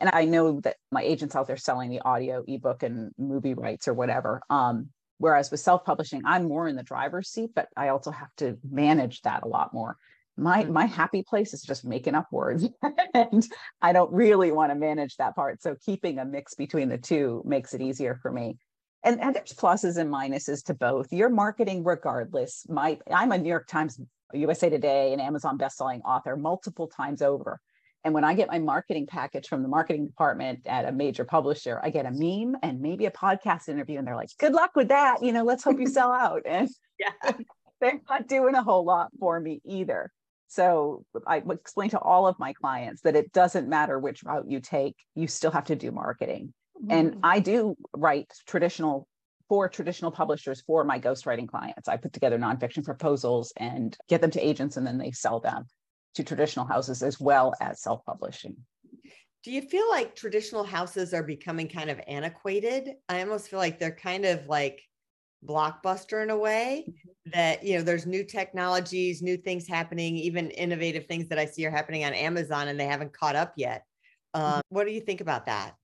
and 0.01 0.09
I 0.11 0.25
know 0.25 0.59
that 0.61 0.77
my 0.91 1.03
agents 1.03 1.35
out 1.35 1.47
there 1.47 1.57
selling 1.57 1.91
the 1.91 2.01
audio, 2.01 2.43
ebook, 2.47 2.81
and 2.81 3.11
movie 3.19 3.53
rights 3.53 3.87
or 3.87 3.93
whatever. 3.93 4.41
Um, 4.49 4.89
whereas 5.19 5.51
with 5.51 5.59
self-publishing, 5.59 6.23
I'm 6.25 6.45
more 6.45 6.67
in 6.67 6.75
the 6.75 6.83
driver's 6.83 7.29
seat, 7.29 7.51
but 7.55 7.67
I 7.77 7.89
also 7.89 8.09
have 8.09 8.35
to 8.37 8.57
manage 8.69 9.21
that 9.21 9.43
a 9.43 9.47
lot 9.47 9.73
more. 9.73 9.97
My 10.37 10.63
mm-hmm. 10.63 10.73
my 10.73 10.85
happy 10.85 11.21
place 11.23 11.53
is 11.53 11.61
just 11.61 11.85
making 11.85 12.15
up 12.15 12.27
words, 12.31 12.67
and 13.13 13.47
I 13.81 13.93
don't 13.93 14.11
really 14.11 14.51
want 14.51 14.71
to 14.71 14.75
manage 14.75 15.17
that 15.17 15.35
part. 15.35 15.61
So 15.61 15.75
keeping 15.85 16.17
a 16.17 16.25
mix 16.25 16.55
between 16.55 16.89
the 16.89 16.97
two 16.97 17.43
makes 17.45 17.73
it 17.73 17.81
easier 17.81 18.19
for 18.21 18.31
me. 18.31 18.57
And, 19.03 19.19
and 19.19 19.35
there's 19.35 19.53
pluses 19.53 19.97
and 19.97 20.11
minuses 20.11 20.63
to 20.65 20.73
both. 20.73 21.11
You're 21.11 21.29
marketing 21.29 21.83
regardless. 21.83 22.65
My 22.69 22.97
I'm 23.13 23.31
a 23.31 23.37
New 23.37 23.49
York 23.49 23.67
Times, 23.67 23.99
USA 24.33 24.69
Today, 24.69 25.11
and 25.11 25.21
Amazon 25.21 25.59
bestselling 25.59 26.01
author 26.05 26.35
multiple 26.35 26.87
times 26.87 27.21
over. 27.21 27.59
And 28.03 28.13
when 28.13 28.23
I 28.23 28.33
get 28.33 28.49
my 28.49 28.59
marketing 28.59 29.05
package 29.05 29.47
from 29.47 29.61
the 29.61 29.67
marketing 29.67 30.07
department 30.07 30.61
at 30.65 30.85
a 30.85 30.91
major 30.91 31.23
publisher, 31.23 31.79
I 31.83 31.91
get 31.91 32.05
a 32.05 32.11
meme 32.11 32.55
and 32.63 32.81
maybe 32.81 33.05
a 33.05 33.11
podcast 33.11 33.69
interview. 33.69 33.99
And 33.99 34.07
they're 34.07 34.15
like, 34.15 34.29
good 34.39 34.53
luck 34.53 34.71
with 34.75 34.87
that. 34.87 35.23
You 35.23 35.31
know, 35.31 35.43
let's 35.43 35.63
hope 35.63 35.79
you 35.79 35.87
sell 35.87 36.11
out. 36.11 36.41
And 36.45 36.69
yeah. 36.99 37.31
they're 37.81 38.01
not 38.09 38.27
doing 38.27 38.55
a 38.55 38.63
whole 38.63 38.85
lot 38.85 39.09
for 39.19 39.39
me 39.39 39.61
either. 39.65 40.11
So 40.47 41.05
I 41.25 41.43
explain 41.49 41.91
to 41.91 41.99
all 41.99 42.27
of 42.27 42.37
my 42.37 42.53
clients 42.53 43.01
that 43.03 43.15
it 43.15 43.31
doesn't 43.31 43.69
matter 43.69 43.97
which 43.97 44.23
route 44.23 44.49
you 44.49 44.59
take, 44.59 44.97
you 45.15 45.27
still 45.27 45.51
have 45.51 45.65
to 45.65 45.75
do 45.75 45.91
marketing. 45.91 46.53
Mm-hmm. 46.77 46.91
And 46.91 47.17
I 47.23 47.39
do 47.39 47.75
write 47.95 48.31
traditional 48.47 49.07
for 49.47 49.69
traditional 49.69 50.11
publishers 50.11 50.61
for 50.61 50.83
my 50.83 50.99
ghostwriting 50.99 51.47
clients. 51.47 51.87
I 51.87 51.97
put 51.97 52.13
together 52.13 52.37
nonfiction 52.37 52.83
proposals 52.83 53.53
and 53.57 53.97
get 54.07 54.21
them 54.21 54.31
to 54.31 54.45
agents 54.45 54.77
and 54.77 54.87
then 54.87 54.97
they 54.97 55.11
sell 55.11 55.39
them 55.39 55.65
to 56.15 56.23
traditional 56.23 56.65
houses 56.65 57.03
as 57.03 57.19
well 57.19 57.53
as 57.61 57.81
self 57.81 58.05
publishing. 58.05 58.55
Do 59.43 59.51
you 59.51 59.61
feel 59.61 59.89
like 59.89 60.15
traditional 60.15 60.63
houses 60.63 61.13
are 61.13 61.23
becoming 61.23 61.67
kind 61.67 61.89
of 61.89 61.99
antiquated? 62.07 62.95
I 63.09 63.21
almost 63.21 63.49
feel 63.49 63.59
like 63.59 63.79
they're 63.79 63.95
kind 63.95 64.25
of 64.25 64.45
like 64.47 64.83
blockbuster 65.45 66.21
in 66.21 66.29
a 66.29 66.37
way 66.37 66.85
mm-hmm. 66.87 67.31
that 67.33 67.63
you 67.63 67.75
know 67.75 67.81
there's 67.81 68.05
new 68.05 68.23
technologies 68.23 69.21
new 69.21 69.37
things 69.37 69.67
happening 69.67 70.15
even 70.15 70.51
innovative 70.51 71.05
things 71.07 71.27
that 71.27 71.39
i 71.39 71.45
see 71.45 71.65
are 71.65 71.71
happening 71.71 72.05
on 72.05 72.13
amazon 72.13 72.67
and 72.67 72.79
they 72.79 72.85
haven't 72.85 73.11
caught 73.13 73.35
up 73.35 73.53
yet 73.55 73.85
mm-hmm. 74.35 74.55
um, 74.55 74.61
what 74.69 74.85
do 74.85 74.93
you 74.93 75.01
think 75.01 75.21
about 75.21 75.45
that 75.45 75.75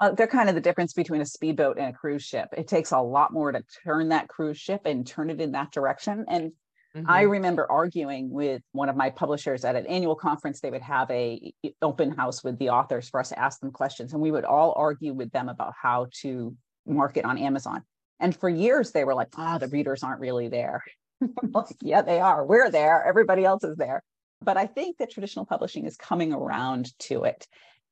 uh, 0.00 0.12
they're 0.12 0.26
kind 0.26 0.48
of 0.48 0.54
the 0.54 0.60
difference 0.60 0.92
between 0.92 1.20
a 1.20 1.26
speedboat 1.26 1.76
and 1.76 1.88
a 1.88 1.92
cruise 1.92 2.22
ship 2.22 2.48
it 2.56 2.66
takes 2.66 2.92
a 2.92 2.98
lot 2.98 3.32
more 3.32 3.52
to 3.52 3.62
turn 3.84 4.08
that 4.08 4.28
cruise 4.28 4.58
ship 4.58 4.82
and 4.86 5.06
turn 5.06 5.28
it 5.28 5.40
in 5.40 5.52
that 5.52 5.70
direction 5.70 6.24
and 6.28 6.50
Mm-hmm. 6.96 7.10
I 7.10 7.22
remember 7.22 7.70
arguing 7.70 8.30
with 8.30 8.62
one 8.72 8.88
of 8.88 8.96
my 8.96 9.10
publishers 9.10 9.64
at 9.64 9.76
an 9.76 9.86
annual 9.86 10.14
conference. 10.14 10.60
They 10.60 10.70
would 10.70 10.82
have 10.82 11.10
a 11.10 11.52
open 11.82 12.12
house 12.12 12.42
with 12.42 12.58
the 12.58 12.70
authors 12.70 13.08
for 13.08 13.20
us 13.20 13.28
to 13.28 13.38
ask 13.38 13.60
them 13.60 13.70
questions, 13.72 14.12
and 14.12 14.22
we 14.22 14.30
would 14.30 14.44
all 14.44 14.72
argue 14.76 15.12
with 15.12 15.30
them 15.32 15.48
about 15.48 15.74
how 15.80 16.08
to 16.22 16.56
market 16.86 17.24
on 17.24 17.36
Amazon. 17.36 17.82
And 18.20 18.34
for 18.34 18.48
years, 18.48 18.92
they 18.92 19.04
were 19.04 19.14
like, 19.14 19.28
"Ah, 19.36 19.56
oh, 19.56 19.58
the 19.58 19.68
readers 19.68 20.02
aren't 20.02 20.20
really 20.20 20.48
there." 20.48 20.82
like, 21.52 21.76
yeah, 21.82 22.02
they 22.02 22.20
are. 22.20 22.44
We're 22.46 22.70
there. 22.70 23.04
Everybody 23.04 23.44
else 23.44 23.64
is 23.64 23.76
there. 23.76 24.02
But 24.40 24.56
I 24.56 24.66
think 24.66 24.98
that 24.98 25.10
traditional 25.10 25.44
publishing 25.44 25.84
is 25.84 25.96
coming 25.96 26.32
around 26.32 26.98
to 27.00 27.24
it, 27.24 27.46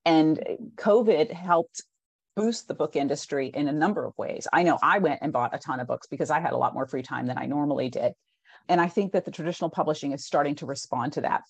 and 0.07 0.43
COVID 0.77 1.31
helped 1.33 1.83
boost 2.35 2.69
the 2.69 2.75
book 2.75 2.97
industry 2.97 3.49
in 3.49 3.67
a 3.67 3.73
number 3.73 4.05
of 4.05 4.13
ways. 4.17 4.47
I 4.53 4.63
know 4.63 4.79
I 4.83 4.99
went 4.99 5.21
and 5.23 5.33
bought 5.33 5.55
a 5.55 5.59
ton 5.59 5.81
of 5.81 5.87
books 5.87 6.07
because 6.07 6.31
I 6.31 6.39
had 6.39 6.53
a 6.53 6.57
lot 6.57 6.75
more 6.75 6.87
free 6.87 7.03
time 7.03 7.27
than 7.27 7.39
I 7.39 7.47
normally 7.47 7.89
did. 7.89 8.13
And 8.69 8.81
I 8.81 8.89
think 8.89 9.13
that 9.13 9.25
the 9.25 9.31
traditional 9.31 9.71
publishing 9.71 10.13
is 10.13 10.25
starting 10.25 10.55
to 10.57 10.67
respond 10.67 11.15
to 11.15 11.21
that. 11.23 11.43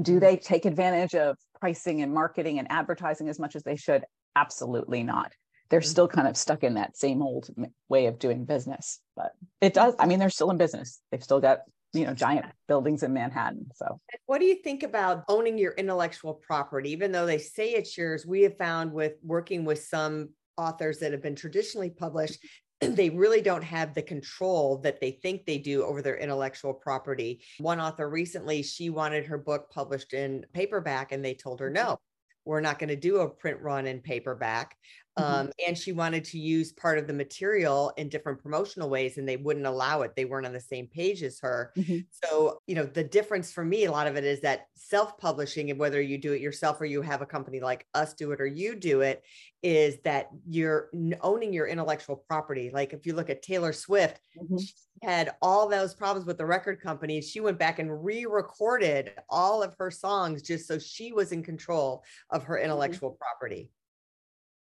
Do 0.00 0.12
mm-hmm. 0.12 0.20
they 0.20 0.36
take 0.36 0.64
advantage 0.64 1.14
of 1.14 1.36
pricing 1.60 2.02
and 2.02 2.12
marketing 2.12 2.58
and 2.58 2.70
advertising 2.70 3.28
as 3.28 3.38
much 3.38 3.56
as 3.56 3.62
they 3.62 3.76
should? 3.76 4.04
Absolutely 4.34 5.02
not. 5.02 5.32
they're 5.68 5.80
mm-hmm. 5.80 5.88
still 5.88 6.08
kind 6.08 6.28
of 6.28 6.36
stuck 6.36 6.62
in 6.62 6.74
that 6.74 6.96
same 6.96 7.22
old 7.22 7.48
way 7.88 8.06
of 8.06 8.18
doing 8.18 8.44
business. 8.44 9.00
But 9.16 9.32
it 9.60 9.74
does, 9.74 9.94
I 9.98 10.06
mean, 10.06 10.18
they're 10.18 10.30
still 10.30 10.50
in 10.50 10.58
business. 10.58 11.00
They've 11.10 11.22
still 11.22 11.40
got 11.40 11.60
you 11.92 12.04
know 12.04 12.14
giant 12.14 12.46
buildings 12.68 13.02
in 13.02 13.12
manhattan 13.12 13.66
so 13.74 14.00
what 14.26 14.38
do 14.38 14.44
you 14.44 14.56
think 14.56 14.82
about 14.82 15.24
owning 15.28 15.56
your 15.56 15.72
intellectual 15.72 16.34
property 16.34 16.90
even 16.90 17.10
though 17.12 17.26
they 17.26 17.38
say 17.38 17.70
it's 17.70 17.96
yours 17.96 18.26
we 18.26 18.42
have 18.42 18.56
found 18.58 18.92
with 18.92 19.14
working 19.22 19.64
with 19.64 19.82
some 19.82 20.28
authors 20.58 20.98
that 20.98 21.12
have 21.12 21.22
been 21.22 21.36
traditionally 21.36 21.90
published 21.90 22.44
they 22.80 23.10
really 23.10 23.40
don't 23.40 23.64
have 23.64 23.94
the 23.94 24.02
control 24.02 24.78
that 24.78 25.00
they 25.00 25.10
think 25.10 25.44
they 25.44 25.58
do 25.58 25.84
over 25.84 26.02
their 26.02 26.18
intellectual 26.18 26.74
property. 26.74 27.40
One 27.58 27.80
author 27.80 28.08
recently, 28.08 28.62
she 28.62 28.90
wanted 28.90 29.24
her 29.26 29.38
book 29.38 29.70
published 29.70 30.12
in 30.12 30.44
paperback, 30.52 31.12
and 31.12 31.24
they 31.24 31.34
told 31.34 31.60
her, 31.60 31.66
mm-hmm. 31.66 31.88
no, 31.88 32.00
we're 32.46 32.60
not 32.60 32.78
going 32.78 32.88
to 32.88 32.96
do 32.96 33.18
a 33.18 33.28
print 33.28 33.60
run 33.60 33.86
in 33.86 34.00
paperback. 34.00 34.76
Mm-hmm. 35.18 35.34
Um, 35.34 35.50
and 35.66 35.76
she 35.76 35.92
wanted 35.92 36.24
to 36.24 36.38
use 36.38 36.72
part 36.72 36.98
of 36.98 37.06
the 37.06 37.12
material 37.12 37.92
in 37.96 38.08
different 38.08 38.42
promotional 38.42 38.90
ways, 38.90 39.16
and 39.16 39.26
they 39.26 39.38
wouldn't 39.38 39.66
allow 39.66 40.02
it. 40.02 40.14
They 40.14 40.26
weren't 40.26 40.46
on 40.46 40.52
the 40.52 40.60
same 40.60 40.86
page 40.86 41.22
as 41.22 41.40
her. 41.40 41.72
Mm-hmm. 41.76 42.00
So, 42.10 42.60
you 42.66 42.74
know, 42.74 42.84
the 42.84 43.02
difference 43.02 43.50
for 43.50 43.64
me, 43.64 43.86
a 43.86 43.90
lot 43.90 44.06
of 44.06 44.16
it 44.16 44.24
is 44.24 44.40
that 44.42 44.66
self 44.74 45.16
publishing, 45.16 45.70
and 45.70 45.80
whether 45.80 46.00
you 46.00 46.18
do 46.18 46.32
it 46.32 46.42
yourself 46.42 46.80
or 46.80 46.84
you 46.84 47.00
have 47.02 47.22
a 47.22 47.26
company 47.26 47.60
like 47.60 47.86
us 47.94 48.12
do 48.12 48.32
it 48.32 48.40
or 48.40 48.46
you 48.46 48.74
do 48.74 49.00
it, 49.00 49.22
is 49.62 49.98
that 50.04 50.28
you're 50.46 50.90
owning 51.22 51.52
your 51.52 51.66
intellectual 51.66 52.16
property. 52.28 52.70
Like 52.72 52.92
if 52.92 53.06
you 53.06 53.14
look 53.14 53.30
at 53.30 53.42
Taylor 53.42 53.72
Swift, 53.72 54.20
mm-hmm. 54.38 54.56
Had 55.02 55.32
all 55.42 55.68
those 55.68 55.94
problems 55.94 56.26
with 56.26 56.38
the 56.38 56.46
record 56.46 56.80
company. 56.80 57.20
She 57.20 57.40
went 57.40 57.58
back 57.58 57.78
and 57.78 58.04
re 58.04 58.26
recorded 58.26 59.12
all 59.28 59.62
of 59.62 59.74
her 59.78 59.90
songs 59.90 60.42
just 60.42 60.66
so 60.66 60.78
she 60.78 61.12
was 61.12 61.32
in 61.32 61.42
control 61.42 62.04
of 62.30 62.44
her 62.44 62.56
mm-hmm. 62.56 62.64
intellectual 62.64 63.18
property. 63.20 63.70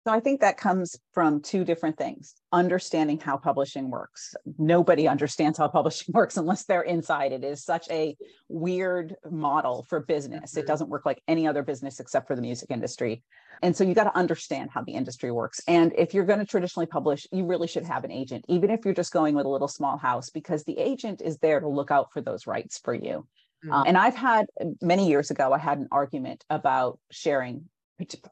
So 0.06 0.12
I 0.12 0.20
think 0.20 0.42
that 0.42 0.58
comes 0.58 0.98
from 1.14 1.42
two 1.42 1.64
different 1.64 1.98
things 1.98 2.36
understanding 2.52 3.20
how 3.20 3.38
publishing 3.38 3.90
works. 3.90 4.36
Nobody 4.58 5.08
understands 5.08 5.58
how 5.58 5.70
publishing 5.70 6.08
works 6.14 6.36
unless 6.36 6.66
they're 6.66 6.82
inside. 6.82 7.32
It 7.32 7.44
is 7.44 7.64
such 7.64 7.90
a 7.90 8.18
weird 8.50 9.16
model 9.32 9.86
for 9.88 10.02
business. 10.02 10.58
It 10.58 10.62
mm-hmm. 10.62 10.68
doesn't 10.68 10.90
work 10.90 11.06
like 11.06 11.24
any 11.28 11.48
other 11.48 11.64
business 11.64 12.02
except 12.02 12.28
for 12.28 12.36
the 12.36 12.42
music 12.42 12.70
industry. 12.70 13.24
And 13.62 13.76
so 13.76 13.86
you 13.86 13.94
got 13.94 14.04
to 14.04 14.18
understand 14.18 14.72
how 14.74 14.84
the 14.84 14.92
industry 14.92 15.32
works. 15.32 15.62
And 15.68 15.94
if 15.98 16.14
you're 16.14 16.26
going 16.26 16.40
to 16.40 16.46
traditionally 16.46 16.86
publish, 16.86 17.26
you 17.32 17.46
really 17.46 17.68
should 17.68 17.86
have 17.86 18.04
an 18.04 18.12
agent, 18.12 18.44
even 18.50 18.70
if 18.72 18.82
you're 18.84 18.94
just 18.94 19.14
going 19.14 19.36
with 19.36 19.46
a 19.46 19.50
little 19.50 19.70
small 19.70 19.98
house, 19.98 20.30
because 20.30 20.66
the 20.66 20.78
agent 20.78 21.22
is 21.24 21.38
there 21.38 21.62
to 21.62 21.68
look 21.68 21.92
out 21.92 22.12
for 22.12 22.20
those 22.20 22.46
rights 22.46 22.78
for 22.78 22.94
you. 22.94 23.26
Mm-hmm. 23.64 23.72
Uh, 23.72 23.84
and 23.84 23.98
I've 23.98 24.16
had 24.16 24.48
many 24.82 25.08
years 25.08 25.32
ago, 25.32 25.54
I 25.54 25.60
had 25.60 25.78
an 25.78 25.88
argument 25.92 26.44
about 26.50 27.00
sharing 27.10 27.70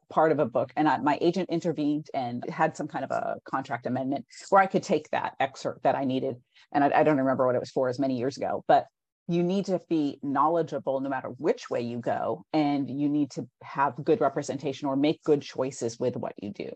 part 0.10 0.32
of 0.32 0.40
a 0.40 0.46
book 0.46 0.72
and 0.76 0.88
I, 0.88 0.98
my 0.98 1.18
agent 1.22 1.50
intervened 1.50 2.08
and 2.14 2.48
had 2.50 2.76
some 2.76 2.88
kind 2.88 3.04
of 3.04 3.12
a 3.12 3.38
contract 3.46 3.86
amendment 3.86 4.26
where 4.50 4.62
i 4.62 4.66
could 4.66 4.84
take 4.84 5.10
that 5.10 5.34
excerpt 5.40 5.84
that 5.84 5.96
i 5.96 6.04
needed 6.04 6.38
and 6.72 6.84
I, 6.84 6.92
I, 7.00 7.04
don't 7.04 7.18
remember 7.18 7.46
what 7.46 7.56
it 7.56 7.60
was 7.60 7.72
for 7.72 7.90
as 7.90 8.00
many 8.00 8.18
years 8.18 8.38
ago 8.38 8.64
but 8.68 8.86
you 9.28 9.44
need 9.44 9.66
to 9.66 9.80
be 9.90 10.20
knowledgeable 10.22 11.00
no 11.00 11.10
matter 11.10 11.30
which 11.30 11.70
way 11.70 11.82
you 11.82 12.00
go 12.00 12.46
and 12.54 12.90
you 12.90 13.08
need 13.10 13.32
to 13.32 13.48
have 13.62 13.94
good 14.04 14.22
representation 14.22 14.88
or 14.88 14.96
make 14.96 15.24
good 15.24 15.42
choices 15.42 16.00
with 16.00 16.16
what 16.16 16.34
you 16.42 16.52
do 16.52 16.70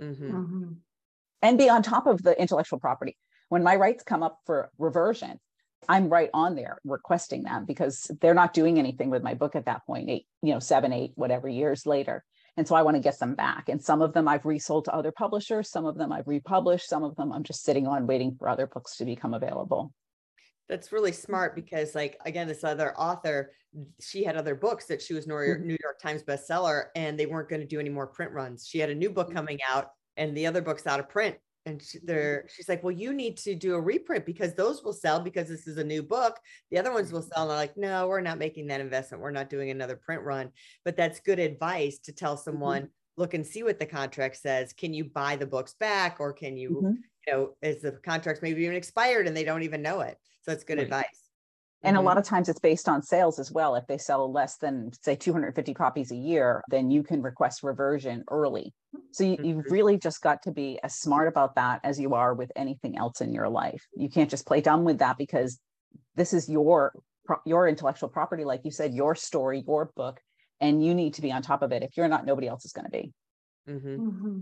mm-hmm. 0.00 0.36
Mm-hmm. 0.36 0.72
and 1.42 1.58
be 1.58 1.68
on 1.68 1.82
top 1.82 2.06
of 2.06 2.22
the 2.22 2.40
intellectual 2.40 2.78
property 2.78 3.16
when 3.48 3.62
my 3.62 3.76
rights 3.76 4.02
come 4.02 4.22
up 4.22 4.38
for 4.46 4.70
reversion 4.78 5.38
I'm 5.88 6.08
right 6.08 6.30
on 6.34 6.54
there 6.54 6.78
requesting 6.84 7.44
them 7.44 7.64
because 7.66 8.10
they're 8.20 8.34
not 8.34 8.54
doing 8.54 8.78
anything 8.78 9.10
with 9.10 9.22
my 9.22 9.34
book 9.34 9.56
at 9.56 9.66
that 9.66 9.86
point, 9.86 10.10
eight, 10.10 10.26
you 10.42 10.52
know, 10.52 10.58
seven, 10.58 10.92
eight, 10.92 11.12
whatever 11.14 11.48
years 11.48 11.86
later. 11.86 12.24
And 12.56 12.68
so 12.68 12.74
I 12.74 12.82
want 12.82 12.96
to 12.96 13.02
get 13.02 13.18
them 13.18 13.34
back. 13.34 13.68
And 13.68 13.82
some 13.82 14.00
of 14.00 14.12
them 14.12 14.28
I've 14.28 14.44
resold 14.44 14.84
to 14.84 14.94
other 14.94 15.12
publishers, 15.12 15.70
some 15.70 15.86
of 15.86 15.96
them 15.96 16.12
I've 16.12 16.28
republished, 16.28 16.88
some 16.88 17.02
of 17.02 17.16
them 17.16 17.32
I'm 17.32 17.42
just 17.42 17.64
sitting 17.64 17.86
on 17.86 18.06
waiting 18.06 18.36
for 18.38 18.48
other 18.48 18.66
books 18.66 18.96
to 18.98 19.04
become 19.04 19.34
available. 19.34 19.92
That's 20.68 20.92
really 20.92 21.12
smart 21.12 21.54
because, 21.54 21.94
like, 21.94 22.16
again, 22.24 22.48
this 22.48 22.64
other 22.64 22.96
author, 22.96 23.52
she 24.00 24.24
had 24.24 24.36
other 24.36 24.54
books 24.54 24.86
that 24.86 25.02
she 25.02 25.12
was 25.12 25.26
New 25.26 25.34
York, 25.34 25.58
mm-hmm. 25.58 25.68
New 25.68 25.76
York 25.82 26.00
Times 26.00 26.22
bestseller, 26.22 26.86
and 26.94 27.18
they 27.18 27.26
weren't 27.26 27.50
going 27.50 27.60
to 27.60 27.66
do 27.66 27.80
any 27.80 27.90
more 27.90 28.06
print 28.06 28.32
runs. 28.32 28.66
She 28.66 28.78
had 28.78 28.88
a 28.88 28.94
new 28.94 29.10
book 29.10 29.26
mm-hmm. 29.26 29.36
coming 29.36 29.58
out, 29.68 29.88
and 30.16 30.34
the 30.34 30.46
other 30.46 30.62
book's 30.62 30.86
out 30.86 31.00
of 31.00 31.08
print 31.08 31.36
and 31.66 31.82
she, 31.82 31.98
they're 32.04 32.46
she's 32.54 32.68
like 32.68 32.82
well 32.82 32.90
you 32.90 33.12
need 33.12 33.36
to 33.36 33.54
do 33.54 33.74
a 33.74 33.80
reprint 33.80 34.26
because 34.26 34.54
those 34.54 34.82
will 34.82 34.92
sell 34.92 35.20
because 35.20 35.48
this 35.48 35.66
is 35.66 35.78
a 35.78 35.84
new 35.84 36.02
book 36.02 36.38
the 36.70 36.78
other 36.78 36.92
ones 36.92 37.12
will 37.12 37.22
sell 37.22 37.42
and 37.42 37.50
they're 37.50 37.56
like 37.56 37.76
no 37.76 38.06
we're 38.06 38.20
not 38.20 38.38
making 38.38 38.66
that 38.66 38.80
investment 38.80 39.22
we're 39.22 39.30
not 39.30 39.50
doing 39.50 39.70
another 39.70 39.96
print 39.96 40.22
run 40.22 40.50
but 40.84 40.96
that's 40.96 41.20
good 41.20 41.38
advice 41.38 41.98
to 41.98 42.12
tell 42.12 42.34
mm-hmm. 42.34 42.44
someone 42.44 42.82
mm-hmm. 42.82 43.20
look 43.20 43.34
and 43.34 43.46
see 43.46 43.62
what 43.62 43.78
the 43.78 43.86
contract 43.86 44.36
says 44.36 44.72
can 44.72 44.92
you 44.92 45.04
buy 45.04 45.36
the 45.36 45.46
books 45.46 45.74
back 45.80 46.16
or 46.20 46.32
can 46.32 46.56
you 46.56 46.70
mm-hmm. 46.70 46.94
you 47.26 47.32
know 47.32 47.50
is 47.62 47.82
the 47.82 47.92
contract 47.92 48.42
maybe 48.42 48.62
even 48.62 48.76
expired 48.76 49.26
and 49.26 49.36
they 49.36 49.44
don't 49.44 49.62
even 49.62 49.82
know 49.82 50.00
it 50.00 50.18
so 50.42 50.52
it's 50.52 50.64
good 50.64 50.78
right. 50.78 50.84
advice 50.84 51.23
and 51.84 51.96
mm-hmm. 51.96 52.04
a 52.04 52.08
lot 52.08 52.18
of 52.18 52.24
times 52.24 52.48
it's 52.48 52.58
based 52.58 52.88
on 52.88 53.02
sales 53.02 53.38
as 53.38 53.52
well. 53.52 53.74
If 53.74 53.86
they 53.86 53.98
sell 53.98 54.30
less 54.32 54.56
than, 54.56 54.90
say, 55.02 55.14
250 55.14 55.74
copies 55.74 56.10
a 56.10 56.16
year, 56.16 56.62
then 56.68 56.90
you 56.90 57.02
can 57.02 57.22
request 57.22 57.62
reversion 57.62 58.24
early. 58.30 58.72
So 59.12 59.24
you, 59.24 59.36
mm-hmm. 59.36 59.44
you've 59.44 59.64
really 59.70 59.98
just 59.98 60.22
got 60.22 60.42
to 60.42 60.50
be 60.50 60.78
as 60.82 60.94
smart 60.94 61.28
about 61.28 61.54
that 61.56 61.80
as 61.84 62.00
you 62.00 62.14
are 62.14 62.34
with 62.34 62.50
anything 62.56 62.96
else 62.96 63.20
in 63.20 63.32
your 63.32 63.48
life. 63.48 63.86
You 63.96 64.08
can't 64.08 64.30
just 64.30 64.46
play 64.46 64.60
dumb 64.60 64.84
with 64.84 64.98
that 64.98 65.18
because 65.18 65.60
this 66.16 66.32
is 66.32 66.48
your 66.48 66.92
your 67.46 67.66
intellectual 67.68 68.08
property, 68.08 68.44
like 68.44 68.60
you 68.64 68.70
said, 68.70 68.92
your 68.92 69.14
story, 69.14 69.64
your 69.66 69.90
book, 69.96 70.20
and 70.60 70.84
you 70.84 70.94
need 70.94 71.14
to 71.14 71.22
be 71.22 71.32
on 71.32 71.42
top 71.42 71.62
of 71.62 71.72
it. 71.72 71.82
If 71.82 71.96
you're 71.96 72.08
not, 72.08 72.26
nobody 72.26 72.48
else 72.48 72.64
is 72.64 72.72
going 72.72 72.84
to 72.84 72.90
be. 72.90 73.12
Mm-hmm. 73.68 74.08
Mm-hmm. 74.08 74.38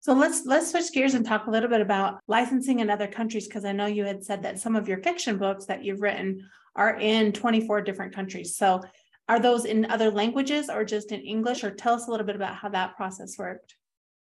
So 0.00 0.14
let's 0.14 0.46
let's 0.46 0.70
switch 0.70 0.92
gears 0.92 1.14
and 1.14 1.26
talk 1.26 1.46
a 1.46 1.50
little 1.50 1.68
bit 1.68 1.82
about 1.82 2.20
licensing 2.26 2.80
in 2.80 2.88
other 2.88 3.06
countries 3.06 3.46
because 3.46 3.66
I 3.66 3.72
know 3.72 3.86
you 3.86 4.04
had 4.04 4.24
said 4.24 4.42
that 4.44 4.58
some 4.58 4.74
of 4.74 4.88
your 4.88 5.02
fiction 5.02 5.36
books 5.36 5.66
that 5.66 5.84
you've 5.84 6.00
written 6.00 6.48
are 6.76 6.98
in 6.98 7.32
24 7.32 7.82
different 7.82 8.14
countries. 8.14 8.56
So 8.56 8.80
are 9.28 9.40
those 9.40 9.64
in 9.64 9.90
other 9.90 10.10
languages 10.10 10.68
or 10.68 10.84
just 10.84 11.12
in 11.12 11.20
English 11.20 11.62
or 11.62 11.70
tell 11.70 11.94
us 11.94 12.08
a 12.08 12.10
little 12.10 12.26
bit 12.26 12.36
about 12.36 12.54
how 12.56 12.68
that 12.70 12.96
process 12.96 13.38
worked? 13.38 13.76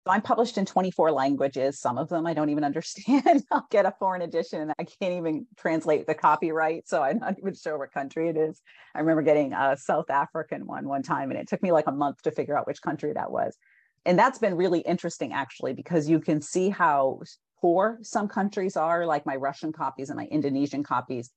I'm 0.06 0.22
published 0.22 0.56
in 0.56 0.64
24 0.64 1.12
languages. 1.12 1.78
Some 1.78 1.98
of 1.98 2.08
them 2.08 2.26
I 2.26 2.34
don't 2.34 2.50
even 2.50 2.64
understand. 2.70 3.44
I'll 3.50 3.66
get 3.70 3.86
a 3.86 3.94
foreign 3.98 4.22
edition 4.22 4.60
and 4.60 4.72
I 4.78 4.84
can't 4.84 5.14
even 5.14 5.46
translate 5.56 6.06
the 6.06 6.14
copyright. 6.14 6.88
So 6.88 7.02
I'm 7.02 7.18
not 7.18 7.38
even 7.38 7.54
sure 7.54 7.78
what 7.78 7.92
country 7.92 8.28
it 8.28 8.36
is. 8.36 8.60
I 8.94 9.00
remember 9.00 9.22
getting 9.22 9.52
a 9.52 9.76
South 9.76 10.10
African 10.10 10.66
one 10.66 10.88
one 10.88 11.02
time 11.02 11.30
and 11.30 11.38
it 11.38 11.48
took 11.48 11.62
me 11.62 11.72
like 11.72 11.86
a 11.86 11.92
month 11.92 12.22
to 12.22 12.30
figure 12.30 12.58
out 12.58 12.66
which 12.66 12.82
country 12.82 13.12
that 13.12 13.30
was 13.30 13.56
and 14.04 14.18
that's 14.18 14.38
been 14.38 14.56
really 14.56 14.80
interesting 14.80 15.32
actually 15.32 15.72
because 15.72 16.08
you 16.08 16.20
can 16.20 16.40
see 16.40 16.68
how 16.68 17.20
poor 17.60 17.98
some 18.02 18.28
countries 18.28 18.76
are 18.76 19.06
like 19.06 19.26
my 19.26 19.36
russian 19.36 19.72
copies 19.72 20.10
and 20.10 20.16
my 20.16 20.26
indonesian 20.26 20.82
copies 20.82 21.30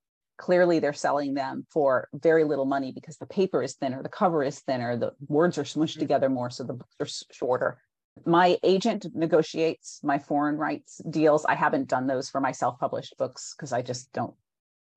clearly 0.44 0.80
they're 0.80 0.92
selling 0.92 1.34
them 1.36 1.66
for 1.72 2.10
very 2.14 2.44
little 2.44 2.66
money 2.66 2.92
because 2.92 3.16
the 3.16 3.26
paper 3.26 3.64
is 3.64 3.76
thinner 3.76 4.04
the 4.04 4.10
cover 4.10 4.44
is 4.44 4.60
thinner 4.60 4.98
the 4.98 5.14
words 5.30 5.58
are 5.58 5.64
smushed 5.64 5.92
mm-hmm. 5.92 6.02
together 6.02 6.30
more 6.30 6.50
so 6.50 6.66
the 6.66 6.74
books 6.74 6.98
are 7.00 7.34
shorter. 7.34 7.78
My 8.26 8.58
agent 8.62 9.06
negotiates 9.16 10.02
my 10.04 10.20
foreign 10.20 10.58
rights 10.58 11.02
deals. 11.10 11.46
I 11.46 11.56
haven't 11.56 11.88
done 11.88 12.08
those 12.08 12.30
for 12.30 12.42
my 12.42 12.52
self-published 12.52 13.16
books 13.18 13.56
because 13.56 13.72
i 13.72 13.82
just 13.82 14.12
don't 14.12 14.36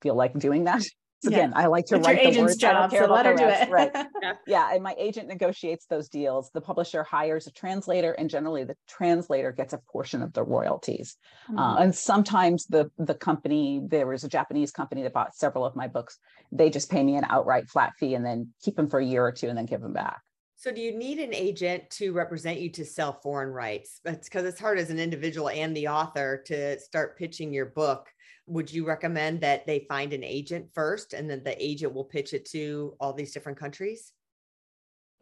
feel 0.03 0.17
like 0.17 0.37
doing 0.37 0.65
that 0.65 0.83
so 1.23 1.29
again, 1.29 1.53
I 1.57 1.67
like 1.67 1.87
to 1.87 1.97
it's 1.97 2.07
write 2.07 2.23
your 2.23 2.33
the 2.33 2.41
words. 2.43 2.57
Job, 2.57 2.91
so 2.91 3.07
let 3.07 3.27
her 3.27 3.35
do 3.35 3.45
it. 3.45 3.71
right. 3.71 3.91
Yeah. 4.23 4.33
yeah. 4.47 4.75
And 4.75 4.83
my 4.83 4.95
agent 4.99 5.29
negotiates 5.29 5.87
those 5.87 6.09
deals. 6.09 6.51
The 6.53 6.61
publisher 6.61 7.03
hires 7.03 7.47
a 7.47 7.53
translator, 7.53 8.13
and 8.13 8.29
generally 8.29 8.65
the 8.65 8.77
translator 8.89 9.53
gets 9.53 9.73
a 9.73 9.79
portion 9.79 10.23
of 10.23 10.33
the 10.33 10.43
royalties. 10.43 11.17
Mm-hmm. 11.49 11.59
Uh, 11.59 11.77
and 11.77 11.95
sometimes 11.95 12.67
the 12.67 12.91
the 12.99 13.15
company, 13.15 13.81
there 13.85 14.07
was 14.07 14.25
a 14.25 14.29
Japanese 14.29 14.73
company 14.73 15.03
that 15.03 15.13
bought 15.13 15.35
several 15.35 15.65
of 15.65 15.77
my 15.77 15.89
books. 15.89 16.19
They 16.53 16.71
just 16.71 16.91
pay 16.91 17.03
me 17.03 17.17
an 17.17 17.25
outright 17.29 17.69
flat 17.69 17.95
fee 17.99 18.15
and 18.15 18.25
then 18.25 18.53
keep 18.63 18.77
them 18.77 18.89
for 18.89 19.01
a 19.01 19.05
year 19.05 19.25
or 19.25 19.33
two 19.33 19.49
and 19.49 19.57
then 19.57 19.67
give 19.67 19.81
them 19.81 19.93
back. 19.93 20.21
So, 20.67 20.73
do 20.73 20.81
you 20.81 20.99
need 20.99 21.21
an 21.21 21.33
agent 21.33 21.89
to 21.91 22.13
represent 22.13 22.59
you 22.59 22.69
to 22.71 22.85
sell 22.85 23.21
foreign 23.23 23.51
rights? 23.51 24.01
That's 24.03 24.29
because 24.29 24.45
it's 24.45 24.59
hard 24.59 24.81
as 24.81 24.91
an 24.91 24.99
individual 24.99 25.49
and 25.49 25.77
the 25.77 25.87
author 25.87 26.43
to 26.47 26.81
start 26.81 27.17
pitching 27.17 27.55
your 27.55 27.67
book 27.67 28.09
would 28.49 28.73
you 28.73 28.85
recommend 28.85 29.43
that 29.43 29.65
they 29.65 29.87
find 29.89 30.13
an 30.13 30.25
agent 30.25 30.67
first 30.75 31.13
and 31.13 31.31
then 31.31 31.45
the 31.45 31.55
agent 31.65 31.95
will 31.95 32.05
pitch 32.05 32.33
it 32.33 32.47
to 32.47 32.97
all 32.99 33.13
these 33.13 33.33
different 33.33 33.59
countries? 33.59 34.13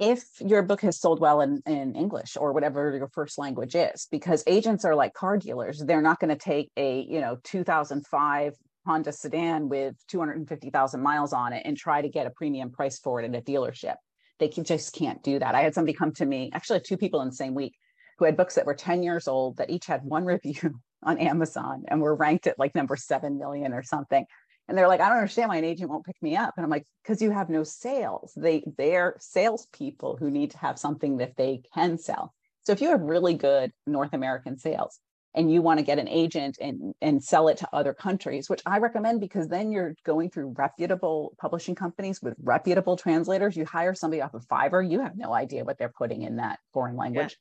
If 0.01 0.25
your 0.41 0.63
book 0.63 0.81
has 0.81 0.99
sold 0.99 1.21
well 1.21 1.43
in, 1.43 1.63
in 1.67 1.95
English 1.95 2.39
or 2.41 2.55
whatever 2.55 2.97
your 2.97 3.09
first 3.09 3.37
language 3.37 3.75
is, 3.75 4.09
because 4.11 4.45
agents 4.47 4.87
are 4.87 4.95
like 4.95 5.13
car 5.13 5.37
dealers, 5.37 5.79
they're 5.79 6.01
not 6.01 6.21
going 6.21 6.35
to 6.35 6.43
take 6.43 6.71
a, 6.79 7.03
you 7.03 7.21
know, 7.21 7.37
2005 7.45 8.55
Honda 8.87 9.13
sedan 9.13 9.69
with 9.69 9.95
250,000 10.09 11.03
miles 11.03 11.35
on 11.35 11.53
it 11.53 11.67
and 11.67 11.77
try 11.77 12.01
to 12.01 12.09
get 12.09 12.27
a 12.27 12.31
premium 12.31 12.71
price 12.71 12.99
for 12.99 13.21
it 13.21 13.27
at 13.27 13.39
a 13.39 13.43
dealership. 13.43 13.97
They 14.39 14.49
can, 14.49 14.65
just 14.65 14.95
can't 14.95 15.23
do 15.23 15.39
that. 15.39 15.55
I 15.55 15.63
had 15.63 15.75
somebody 15.75 15.97
come 15.97 16.13
to 16.15 16.27
me, 16.27 16.51
actually 16.53 16.81
two 16.81 16.97
people 16.97 17.21
in 17.23 17.29
the 17.29 17.35
same 17.35 17.55
week, 17.55 17.75
who 18.19 18.25
had 18.25 18.37
books 18.37 18.55
that 18.55 18.67
were 18.67 18.75
10 18.75 19.03
years 19.03 19.29
old 19.29 19.57
that 19.57 19.71
each 19.71 19.87
had 19.87 20.03
one 20.03 20.25
review 20.35 20.81
on 21.03 21.19
Amazon 21.19 21.85
and 21.89 22.01
we're 22.01 22.15
ranked 22.15 22.47
at 22.47 22.59
like 22.59 22.75
number 22.75 22.97
7 22.97 23.39
million 23.39 23.73
or 23.73 23.83
something. 23.83 24.25
And 24.67 24.79
they're 24.79 24.89
like, 24.89 25.01
I 25.01 25.09
don't 25.09 25.19
understand 25.19 25.51
why 25.51 25.57
an 25.57 25.65
agent 25.65 25.91
won't 25.91 26.07
pick 26.07 26.17
me 26.23 26.37
up. 26.37 26.55
And 26.57 26.65
I'm 26.65 26.71
like, 26.71 26.87
because 27.03 27.21
you 27.21 27.31
have 27.31 27.51
no 27.51 27.65
sales. 27.65 28.33
They 28.35 28.65
they're 28.79 29.17
salespeople 29.21 30.17
who 30.17 30.31
need 30.31 30.53
to 30.53 30.59
have 30.59 30.79
something 30.79 31.19
that 31.19 31.37
they 31.37 31.61
can 31.75 31.99
sell. 31.99 32.33
So 32.63 32.73
if 32.73 32.81
you 32.81 32.89
have 32.89 33.03
really 33.03 33.35
good 33.35 33.73
North 33.87 34.15
American 34.15 34.57
sales 34.57 34.99
and 35.35 35.53
you 35.53 35.63
want 35.63 35.79
to 35.79 35.85
get 35.85 35.99
an 35.99 36.09
agent 36.09 36.59
and, 36.61 36.95
and 37.01 37.23
sell 37.23 37.49
it 37.49 37.59
to 37.59 37.69
other 37.73 37.93
countries, 37.93 38.49
which 38.49 38.63
I 38.65 38.79
recommend 38.79 39.21
because 39.21 39.49
then 39.49 39.73
you're 39.73 39.97
going 40.05 40.31
through 40.31 40.55
reputable 40.57 41.35
publishing 41.39 41.75
companies 41.75 42.23
with 42.23 42.35
reputable 42.43 42.97
translators. 42.97 43.57
You 43.57 43.65
hire 43.65 43.95
somebody 43.95 44.23
off 44.23 44.35
of 44.35 44.47
Fiverr, 44.47 44.89
you 44.89 45.01
have 45.01 45.17
no 45.17 45.33
idea 45.33 45.65
what 45.65 45.79
they're 45.79 45.89
putting 45.89 46.23
in 46.23 46.37
that 46.37 46.61
foreign 46.73 46.97
language. 46.97 47.37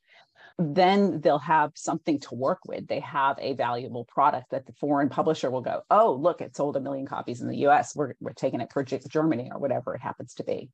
Yeah. 0.58 0.66
Then 0.66 1.20
they'll 1.20 1.38
have 1.38 1.72
something 1.74 2.20
to 2.20 2.34
work 2.34 2.60
with. 2.66 2.86
They 2.86 3.00
have 3.00 3.38
a 3.40 3.54
valuable 3.54 4.04
product 4.04 4.50
that 4.50 4.66
the 4.66 4.72
foreign 4.74 5.08
publisher 5.08 5.50
will 5.50 5.62
go, 5.62 5.82
oh, 5.90 6.14
look, 6.14 6.40
it 6.40 6.56
sold 6.56 6.76
a 6.76 6.80
million 6.80 7.06
copies 7.06 7.40
in 7.40 7.48
the 7.48 7.66
US. 7.68 7.94
We're, 7.94 8.14
we're 8.20 8.32
taking 8.32 8.60
it 8.60 8.72
for 8.72 8.84
Germany 8.84 9.50
or 9.52 9.58
whatever 9.58 9.94
it 9.94 10.00
happens 10.00 10.34
to 10.34 10.44
be. 10.44 10.70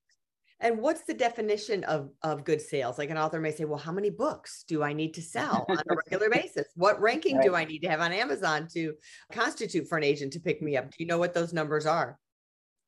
And 0.62 0.78
what's 0.78 1.02
the 1.02 1.14
definition 1.14 1.84
of, 1.84 2.10
of 2.22 2.44
good 2.44 2.60
sales? 2.60 2.98
Like 2.98 3.08
an 3.08 3.16
author 3.16 3.40
may 3.40 3.50
say, 3.50 3.64
well, 3.64 3.78
how 3.78 3.92
many 3.92 4.10
books 4.10 4.64
do 4.68 4.82
I 4.82 4.92
need 4.92 5.14
to 5.14 5.22
sell 5.22 5.64
on 5.68 5.78
a 5.78 5.96
regular 5.96 6.28
basis? 6.32 6.66
What 6.74 7.00
ranking 7.00 7.36
right. 7.36 7.46
do 7.46 7.54
I 7.54 7.64
need 7.64 7.80
to 7.80 7.88
have 7.88 8.00
on 8.00 8.12
Amazon 8.12 8.68
to 8.74 8.94
constitute 9.32 9.88
for 9.88 9.96
an 9.96 10.04
agent 10.04 10.34
to 10.34 10.40
pick 10.40 10.60
me 10.60 10.76
up? 10.76 10.90
Do 10.90 10.96
you 10.98 11.06
know 11.06 11.18
what 11.18 11.32
those 11.32 11.54
numbers 11.54 11.86
are? 11.86 12.18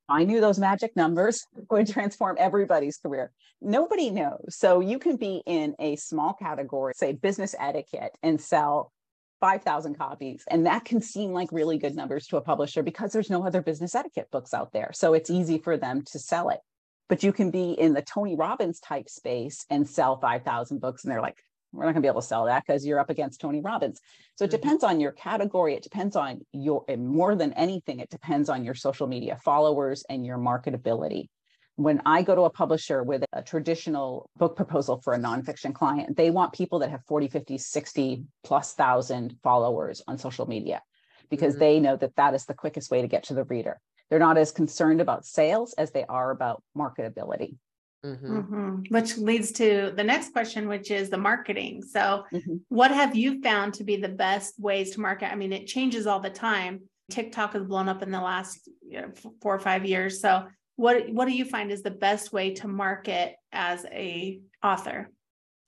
I 0.06 0.24
knew 0.24 0.40
those 0.42 0.58
magic 0.58 0.94
numbers 0.96 1.46
would 1.70 1.88
transform 1.88 2.36
everybody's 2.38 2.98
career. 2.98 3.32
Nobody 3.62 4.10
knows. 4.10 4.44
So 4.50 4.80
you 4.80 4.98
can 4.98 5.16
be 5.16 5.42
in 5.46 5.74
a 5.78 5.96
small 5.96 6.34
category, 6.34 6.92
say 6.94 7.12
business 7.12 7.54
etiquette, 7.58 8.12
and 8.22 8.38
sell 8.38 8.92
5,000 9.40 9.96
copies. 9.96 10.44
And 10.50 10.66
that 10.66 10.84
can 10.84 11.00
seem 11.00 11.32
like 11.32 11.50
really 11.52 11.78
good 11.78 11.96
numbers 11.96 12.26
to 12.26 12.36
a 12.36 12.42
publisher 12.42 12.82
because 12.82 13.12
there's 13.12 13.30
no 13.30 13.46
other 13.46 13.62
business 13.62 13.94
etiquette 13.94 14.28
books 14.30 14.52
out 14.52 14.72
there. 14.72 14.90
So 14.92 15.14
it's 15.14 15.30
easy 15.30 15.58
for 15.58 15.78
them 15.78 16.02
to 16.12 16.18
sell 16.18 16.50
it 16.50 16.60
but 17.08 17.22
you 17.22 17.32
can 17.32 17.50
be 17.50 17.72
in 17.72 17.92
the 17.92 18.02
Tony 18.02 18.36
Robbins 18.36 18.80
type 18.80 19.08
space 19.08 19.64
and 19.70 19.88
sell 19.88 20.18
5,000 20.18 20.80
books. 20.80 21.04
And 21.04 21.12
they're 21.12 21.20
like, 21.20 21.38
we're 21.72 21.84
not 21.84 21.92
going 21.92 22.02
to 22.02 22.06
be 22.06 22.08
able 22.08 22.20
to 22.20 22.26
sell 22.26 22.46
that 22.46 22.64
because 22.66 22.84
you're 22.84 22.98
up 22.98 23.10
against 23.10 23.40
Tony 23.40 23.60
Robbins. 23.60 24.00
So 24.36 24.44
it 24.44 24.48
mm-hmm. 24.48 24.56
depends 24.56 24.84
on 24.84 25.00
your 25.00 25.12
category. 25.12 25.74
It 25.74 25.82
depends 25.82 26.16
on 26.16 26.42
your, 26.52 26.84
and 26.88 27.08
more 27.08 27.34
than 27.34 27.52
anything, 27.54 28.00
it 28.00 28.10
depends 28.10 28.48
on 28.48 28.64
your 28.64 28.74
social 28.74 29.06
media 29.06 29.38
followers 29.44 30.04
and 30.08 30.24
your 30.24 30.38
marketability. 30.38 31.28
When 31.76 32.02
I 32.04 32.22
go 32.22 32.34
to 32.34 32.42
a 32.42 32.50
publisher 32.50 33.02
with 33.02 33.24
a 33.32 33.42
traditional 33.42 34.28
book 34.36 34.56
proposal 34.56 35.00
for 35.02 35.14
a 35.14 35.18
nonfiction 35.18 35.74
client, 35.74 36.16
they 36.16 36.30
want 36.30 36.52
people 36.52 36.80
that 36.80 36.90
have 36.90 37.02
40, 37.08 37.28
50, 37.28 37.56
60 37.56 38.24
plus 38.44 38.74
thousand 38.74 39.36
followers 39.42 40.02
on 40.06 40.18
social 40.18 40.46
media 40.46 40.82
because 41.30 41.54
mm-hmm. 41.54 41.60
they 41.60 41.80
know 41.80 41.96
that 41.96 42.14
that 42.16 42.34
is 42.34 42.44
the 42.44 42.54
quickest 42.54 42.90
way 42.90 43.00
to 43.00 43.08
get 43.08 43.24
to 43.24 43.34
the 43.34 43.44
reader. 43.44 43.80
They're 44.10 44.18
not 44.18 44.38
as 44.38 44.52
concerned 44.52 45.00
about 45.00 45.24
sales 45.24 45.74
as 45.74 45.90
they 45.90 46.04
are 46.04 46.30
about 46.30 46.62
marketability. 46.76 47.56
Mm-hmm. 48.04 48.38
Mm-hmm. 48.38 48.94
Which 48.94 49.16
leads 49.16 49.52
to 49.52 49.92
the 49.94 50.02
next 50.02 50.32
question, 50.32 50.68
which 50.68 50.90
is 50.90 51.08
the 51.08 51.18
marketing. 51.18 51.82
So, 51.82 52.24
mm-hmm. 52.32 52.56
what 52.68 52.90
have 52.90 53.14
you 53.14 53.40
found 53.42 53.74
to 53.74 53.84
be 53.84 53.96
the 53.96 54.08
best 54.08 54.58
ways 54.58 54.90
to 54.92 55.00
market? 55.00 55.30
I 55.30 55.36
mean, 55.36 55.52
it 55.52 55.68
changes 55.68 56.08
all 56.08 56.18
the 56.18 56.30
time. 56.30 56.80
TikTok 57.12 57.52
has 57.52 57.62
blown 57.62 57.88
up 57.88 58.02
in 58.02 58.10
the 58.10 58.20
last 58.20 58.68
you 58.84 59.02
know, 59.02 59.12
four 59.40 59.54
or 59.54 59.60
five 59.60 59.84
years. 59.84 60.20
So, 60.20 60.48
what 60.74 61.10
what 61.10 61.28
do 61.28 61.32
you 61.32 61.44
find 61.44 61.70
is 61.70 61.82
the 61.82 61.92
best 61.92 62.32
way 62.32 62.54
to 62.54 62.66
market 62.66 63.36
as 63.52 63.84
a 63.86 64.40
author? 64.64 65.08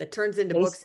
That 0.00 0.11
turns 0.11 0.38
into 0.38 0.55
books 0.55 0.85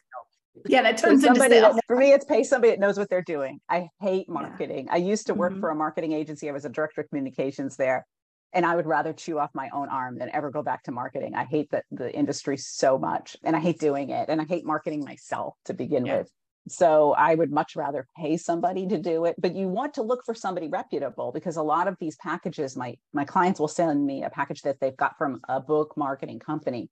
yeah, 0.65 0.81
that 0.83 0.97
turns 0.97 1.23
into 1.23 1.39
that, 1.39 1.79
for 1.87 1.95
me, 1.95 2.11
it's 2.11 2.25
pay 2.25 2.43
somebody 2.43 2.71
that 2.71 2.79
knows 2.79 2.97
what 2.97 3.09
they're 3.09 3.21
doing. 3.21 3.59
I 3.69 3.89
hate 4.01 4.29
marketing. 4.29 4.85
Yeah. 4.85 4.93
I 4.93 4.97
used 4.97 5.27
to 5.27 5.33
work 5.33 5.51
mm-hmm. 5.51 5.61
for 5.61 5.69
a 5.69 5.75
marketing 5.75 6.13
agency. 6.13 6.49
I 6.49 6.51
was 6.51 6.65
a 6.65 6.69
director 6.69 7.01
of 7.01 7.09
communications 7.09 7.75
there. 7.75 8.05
And 8.51 8.65
I 8.65 8.75
would 8.75 8.87
rather 8.87 9.13
chew 9.13 9.37
off 9.37 9.51
my 9.53 9.69
own 9.73 9.89
arm 9.89 10.17
than 10.17 10.31
ever 10.33 10.49
go 10.49 10.63
back 10.63 10.83
to 10.83 10.91
marketing. 10.91 11.35
I 11.35 11.45
hate 11.45 11.69
that 11.69 11.85
the 11.91 12.11
industry 12.11 12.57
so 12.57 12.97
much 12.97 13.37
and 13.43 13.55
I 13.55 13.59
hate 13.59 13.79
doing 13.79 14.09
it. 14.09 14.27
And 14.27 14.41
I 14.41 14.45
hate 14.45 14.65
marketing 14.65 15.03
myself 15.03 15.53
to 15.65 15.73
begin 15.75 16.07
yeah. 16.07 16.17
with. 16.19 16.31
So 16.67 17.13
I 17.13 17.35
would 17.35 17.51
much 17.51 17.75
rather 17.75 18.07
pay 18.17 18.37
somebody 18.37 18.87
to 18.87 18.97
do 18.97 19.25
it. 19.25 19.35
But 19.37 19.55
you 19.55 19.67
want 19.67 19.93
to 19.95 20.01
look 20.01 20.25
for 20.25 20.33
somebody 20.33 20.67
reputable 20.67 21.31
because 21.31 21.57
a 21.57 21.63
lot 21.63 21.87
of 21.87 21.95
these 21.99 22.15
packages, 22.15 22.75
my 22.75 22.95
my 23.13 23.23
clients 23.23 23.59
will 23.59 23.67
send 23.67 24.03
me 24.03 24.23
a 24.23 24.29
package 24.31 24.63
that 24.63 24.79
they've 24.79 24.97
got 24.97 25.17
from 25.17 25.41
a 25.47 25.59
book 25.59 25.95
marketing 25.95 26.39
company 26.39 26.89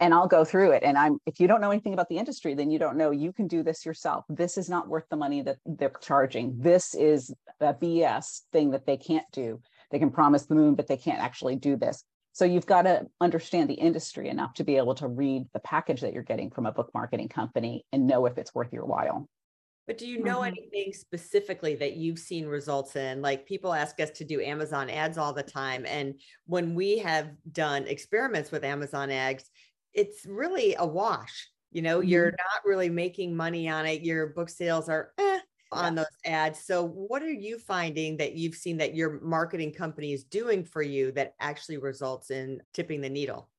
and 0.00 0.14
I'll 0.14 0.28
go 0.28 0.44
through 0.44 0.72
it. 0.72 0.82
And 0.82 0.96
I'm, 0.96 1.18
if 1.26 1.40
you 1.40 1.48
don't 1.48 1.60
know 1.60 1.70
anything 1.70 1.92
about 1.92 2.08
the 2.08 2.18
industry, 2.18 2.54
then 2.54 2.70
you 2.70 2.78
don't 2.78 2.96
know 2.96 3.10
you 3.10 3.32
can 3.32 3.46
do 3.46 3.62
this 3.62 3.84
yourself. 3.84 4.24
This 4.28 4.56
is 4.56 4.68
not 4.68 4.88
worth 4.88 5.04
the 5.10 5.16
money 5.16 5.42
that 5.42 5.58
they're 5.66 5.92
charging. 6.00 6.58
This 6.58 6.94
is 6.94 7.34
a 7.60 7.74
BS 7.74 8.42
thing 8.52 8.70
that 8.70 8.86
they 8.86 8.96
can't 8.96 9.26
do. 9.32 9.60
They 9.90 9.98
can 9.98 10.10
promise 10.10 10.46
the 10.46 10.54
moon, 10.54 10.74
but 10.74 10.86
they 10.86 10.96
can't 10.96 11.20
actually 11.20 11.56
do 11.56 11.76
this. 11.76 12.04
So 12.32 12.44
you've 12.44 12.66
got 12.66 12.82
to 12.82 13.06
understand 13.20 13.68
the 13.68 13.74
industry 13.74 14.28
enough 14.28 14.54
to 14.54 14.64
be 14.64 14.76
able 14.76 14.94
to 14.96 15.08
read 15.08 15.46
the 15.52 15.60
package 15.60 16.02
that 16.02 16.12
you're 16.12 16.22
getting 16.22 16.50
from 16.50 16.66
a 16.66 16.72
book 16.72 16.90
marketing 16.94 17.28
company 17.28 17.84
and 17.92 18.06
know 18.06 18.26
if 18.26 18.38
it's 18.38 18.54
worth 18.54 18.72
your 18.72 18.84
while. 18.84 19.28
But 19.88 19.96
do 19.96 20.06
you 20.06 20.22
know 20.22 20.40
mm-hmm. 20.40 20.48
anything 20.48 20.92
specifically 20.92 21.74
that 21.76 21.96
you've 21.96 22.18
seen 22.18 22.46
results 22.46 22.94
in? 22.94 23.22
Like 23.22 23.46
people 23.46 23.72
ask 23.72 23.98
us 24.00 24.10
to 24.10 24.24
do 24.24 24.40
Amazon 24.42 24.90
ads 24.90 25.16
all 25.16 25.32
the 25.32 25.42
time. 25.42 25.86
And 25.88 26.20
when 26.44 26.74
we 26.74 26.98
have 26.98 27.30
done 27.52 27.86
experiments 27.86 28.52
with 28.52 28.64
Amazon 28.64 29.10
ads, 29.10 29.50
it's 29.98 30.24
really 30.24 30.76
a 30.78 30.86
wash. 30.86 31.50
You 31.72 31.82
know, 31.82 31.98
mm-hmm. 31.98 32.08
you're 32.08 32.30
not 32.30 32.64
really 32.64 32.88
making 32.88 33.36
money 33.36 33.68
on 33.68 33.84
it. 33.84 34.02
Your 34.02 34.28
book 34.28 34.48
sales 34.48 34.88
are 34.88 35.12
eh, 35.18 35.40
on 35.72 35.96
those 35.96 36.06
ads. 36.24 36.64
So, 36.64 36.86
what 36.86 37.22
are 37.22 37.30
you 37.30 37.58
finding 37.58 38.16
that 38.18 38.34
you've 38.34 38.54
seen 38.54 38.78
that 38.78 38.94
your 38.94 39.20
marketing 39.20 39.72
company 39.72 40.12
is 40.12 40.24
doing 40.24 40.64
for 40.64 40.82
you 40.82 41.12
that 41.12 41.34
actually 41.40 41.78
results 41.78 42.30
in 42.30 42.62
tipping 42.72 43.00
the 43.00 43.10
needle? 43.10 43.50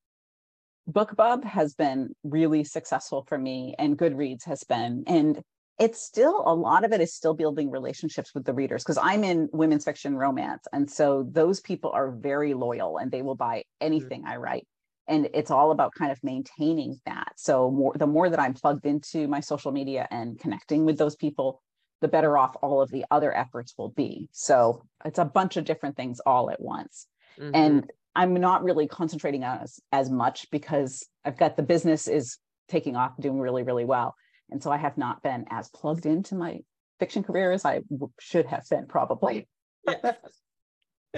BookBub 0.90 1.44
has 1.44 1.74
been 1.74 2.14
really 2.24 2.64
successful 2.64 3.24
for 3.28 3.38
me, 3.38 3.76
and 3.78 3.96
Goodreads 3.96 4.44
has 4.44 4.64
been. 4.64 5.04
And 5.06 5.40
it's 5.78 6.02
still 6.02 6.42
a 6.46 6.54
lot 6.54 6.84
of 6.84 6.92
it 6.92 7.00
is 7.00 7.14
still 7.14 7.32
building 7.34 7.70
relationships 7.70 8.34
with 8.34 8.44
the 8.44 8.52
readers 8.52 8.82
because 8.82 8.98
I'm 9.00 9.24
in 9.24 9.48
women's 9.52 9.84
fiction 9.84 10.16
romance. 10.16 10.66
And 10.72 10.90
so 10.90 11.26
those 11.30 11.60
people 11.60 11.90
are 11.92 12.10
very 12.10 12.54
loyal 12.54 12.98
and 12.98 13.10
they 13.10 13.22
will 13.22 13.36
buy 13.36 13.58
mm-hmm. 13.58 13.86
anything 13.86 14.22
mm-hmm. 14.22 14.32
I 14.32 14.36
write 14.36 14.66
and 15.10 15.28
it's 15.34 15.50
all 15.50 15.72
about 15.72 15.92
kind 15.92 16.12
of 16.12 16.18
maintaining 16.22 16.98
that. 17.04 17.32
So 17.36 17.70
more 17.70 17.92
the 17.94 18.06
more 18.06 18.30
that 18.30 18.40
i'm 18.40 18.54
plugged 18.54 18.86
into 18.86 19.28
my 19.28 19.40
social 19.40 19.72
media 19.72 20.08
and 20.10 20.38
connecting 20.38 20.86
with 20.86 20.96
those 20.96 21.16
people 21.16 21.60
the 22.00 22.08
better 22.08 22.38
off 22.38 22.56
all 22.62 22.80
of 22.80 22.90
the 22.90 23.04
other 23.10 23.36
efforts 23.36 23.74
will 23.76 23.90
be. 23.90 24.30
So 24.32 24.84
it's 25.04 25.18
a 25.18 25.24
bunch 25.26 25.58
of 25.58 25.66
different 25.66 25.96
things 25.96 26.18
all 26.24 26.50
at 26.50 26.62
once. 26.62 27.06
Mm-hmm. 27.38 27.54
and 27.54 27.90
i'm 28.16 28.34
not 28.34 28.64
really 28.64 28.88
concentrating 28.88 29.44
on 29.44 29.58
as, 29.58 29.78
as 29.92 30.10
much 30.10 30.50
because 30.50 31.06
i've 31.24 31.38
got 31.38 31.56
the 31.56 31.62
business 31.62 32.08
is 32.08 32.38
taking 32.68 32.96
off 32.96 33.12
doing 33.20 33.38
really 33.38 33.62
really 33.62 33.84
well. 33.84 34.14
And 34.50 34.62
so 34.62 34.70
i 34.70 34.76
have 34.76 34.96
not 34.96 35.22
been 35.22 35.44
as 35.50 35.68
plugged 35.68 36.06
into 36.06 36.34
my 36.34 36.60
fiction 36.98 37.22
career 37.22 37.52
as 37.52 37.64
i 37.64 37.80
w- 37.90 38.12
should 38.18 38.46
have 38.46 38.64
been 38.68 38.86
probably. 38.86 39.48
Yeah. 39.86 40.12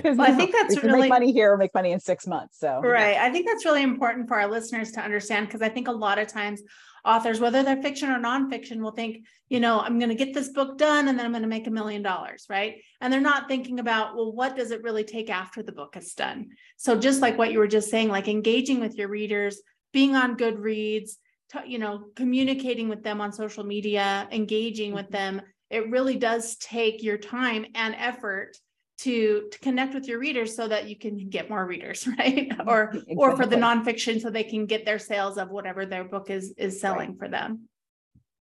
Well, 0.04 0.20
I 0.20 0.32
think 0.32 0.52
that's 0.52 0.82
really 0.82 1.02
make 1.02 1.10
money 1.10 1.32
here 1.32 1.52
or 1.52 1.56
make 1.56 1.74
money 1.74 1.92
in 1.92 2.00
six 2.00 2.26
months. 2.26 2.58
So 2.58 2.80
right. 2.80 3.12
Yeah. 3.12 3.24
I 3.24 3.30
think 3.30 3.46
that's 3.46 3.64
really 3.64 3.82
important 3.82 4.28
for 4.28 4.40
our 4.40 4.50
listeners 4.50 4.92
to 4.92 5.00
understand 5.00 5.46
because 5.46 5.62
I 5.62 5.68
think 5.68 5.88
a 5.88 5.92
lot 5.92 6.18
of 6.18 6.28
times 6.28 6.62
authors, 7.04 7.40
whether 7.40 7.62
they're 7.62 7.82
fiction 7.82 8.10
or 8.10 8.18
nonfiction, 8.18 8.80
will 8.80 8.92
think, 8.92 9.26
you 9.48 9.60
know, 9.60 9.80
I'm 9.80 9.98
going 9.98 10.08
to 10.08 10.14
get 10.14 10.32
this 10.32 10.50
book 10.50 10.78
done 10.78 11.08
and 11.08 11.18
then 11.18 11.26
I'm 11.26 11.32
going 11.32 11.42
to 11.42 11.48
make 11.48 11.66
a 11.66 11.70
million 11.70 12.02
dollars, 12.02 12.46
right? 12.48 12.76
And 13.00 13.12
they're 13.12 13.20
not 13.20 13.48
thinking 13.48 13.80
about, 13.80 14.14
well, 14.14 14.32
what 14.32 14.56
does 14.56 14.70
it 14.70 14.82
really 14.82 15.04
take 15.04 15.28
after 15.28 15.62
the 15.62 15.72
book 15.72 15.96
is 15.96 16.14
done? 16.14 16.50
So 16.76 16.98
just 16.98 17.20
like 17.20 17.36
what 17.36 17.52
you 17.52 17.58
were 17.58 17.66
just 17.66 17.90
saying, 17.90 18.08
like 18.08 18.28
engaging 18.28 18.80
with 18.80 18.94
your 18.94 19.08
readers, 19.08 19.60
being 19.92 20.16
on 20.16 20.36
Goodreads, 20.36 21.16
t- 21.52 21.58
you 21.66 21.78
know, 21.78 22.06
communicating 22.16 22.88
with 22.88 23.02
them 23.02 23.20
on 23.20 23.32
social 23.32 23.64
media, 23.64 24.28
engaging 24.30 24.94
with 24.94 25.06
mm-hmm. 25.06 25.36
them, 25.36 25.42
it 25.70 25.90
really 25.90 26.16
does 26.16 26.56
take 26.56 27.02
your 27.02 27.18
time 27.18 27.66
and 27.74 27.94
effort 27.98 28.56
to 29.02 29.48
to 29.50 29.58
connect 29.58 29.94
with 29.94 30.06
your 30.06 30.18
readers 30.18 30.54
so 30.54 30.68
that 30.68 30.88
you 30.88 30.96
can 30.96 31.28
get 31.28 31.50
more 31.50 31.66
readers 31.66 32.06
right? 32.18 32.52
Or 32.66 32.90
exactly. 32.90 33.14
or 33.16 33.36
for 33.36 33.46
the 33.46 33.56
nonfiction 33.56 34.20
so 34.20 34.30
they 34.30 34.44
can 34.44 34.66
get 34.66 34.84
their 34.84 34.98
sales 34.98 35.38
of 35.38 35.50
whatever 35.50 35.86
their 35.86 36.04
book 36.04 36.30
is 36.30 36.52
is 36.56 36.80
selling 36.80 37.10
right. 37.10 37.18
for 37.18 37.28
them. 37.28 37.68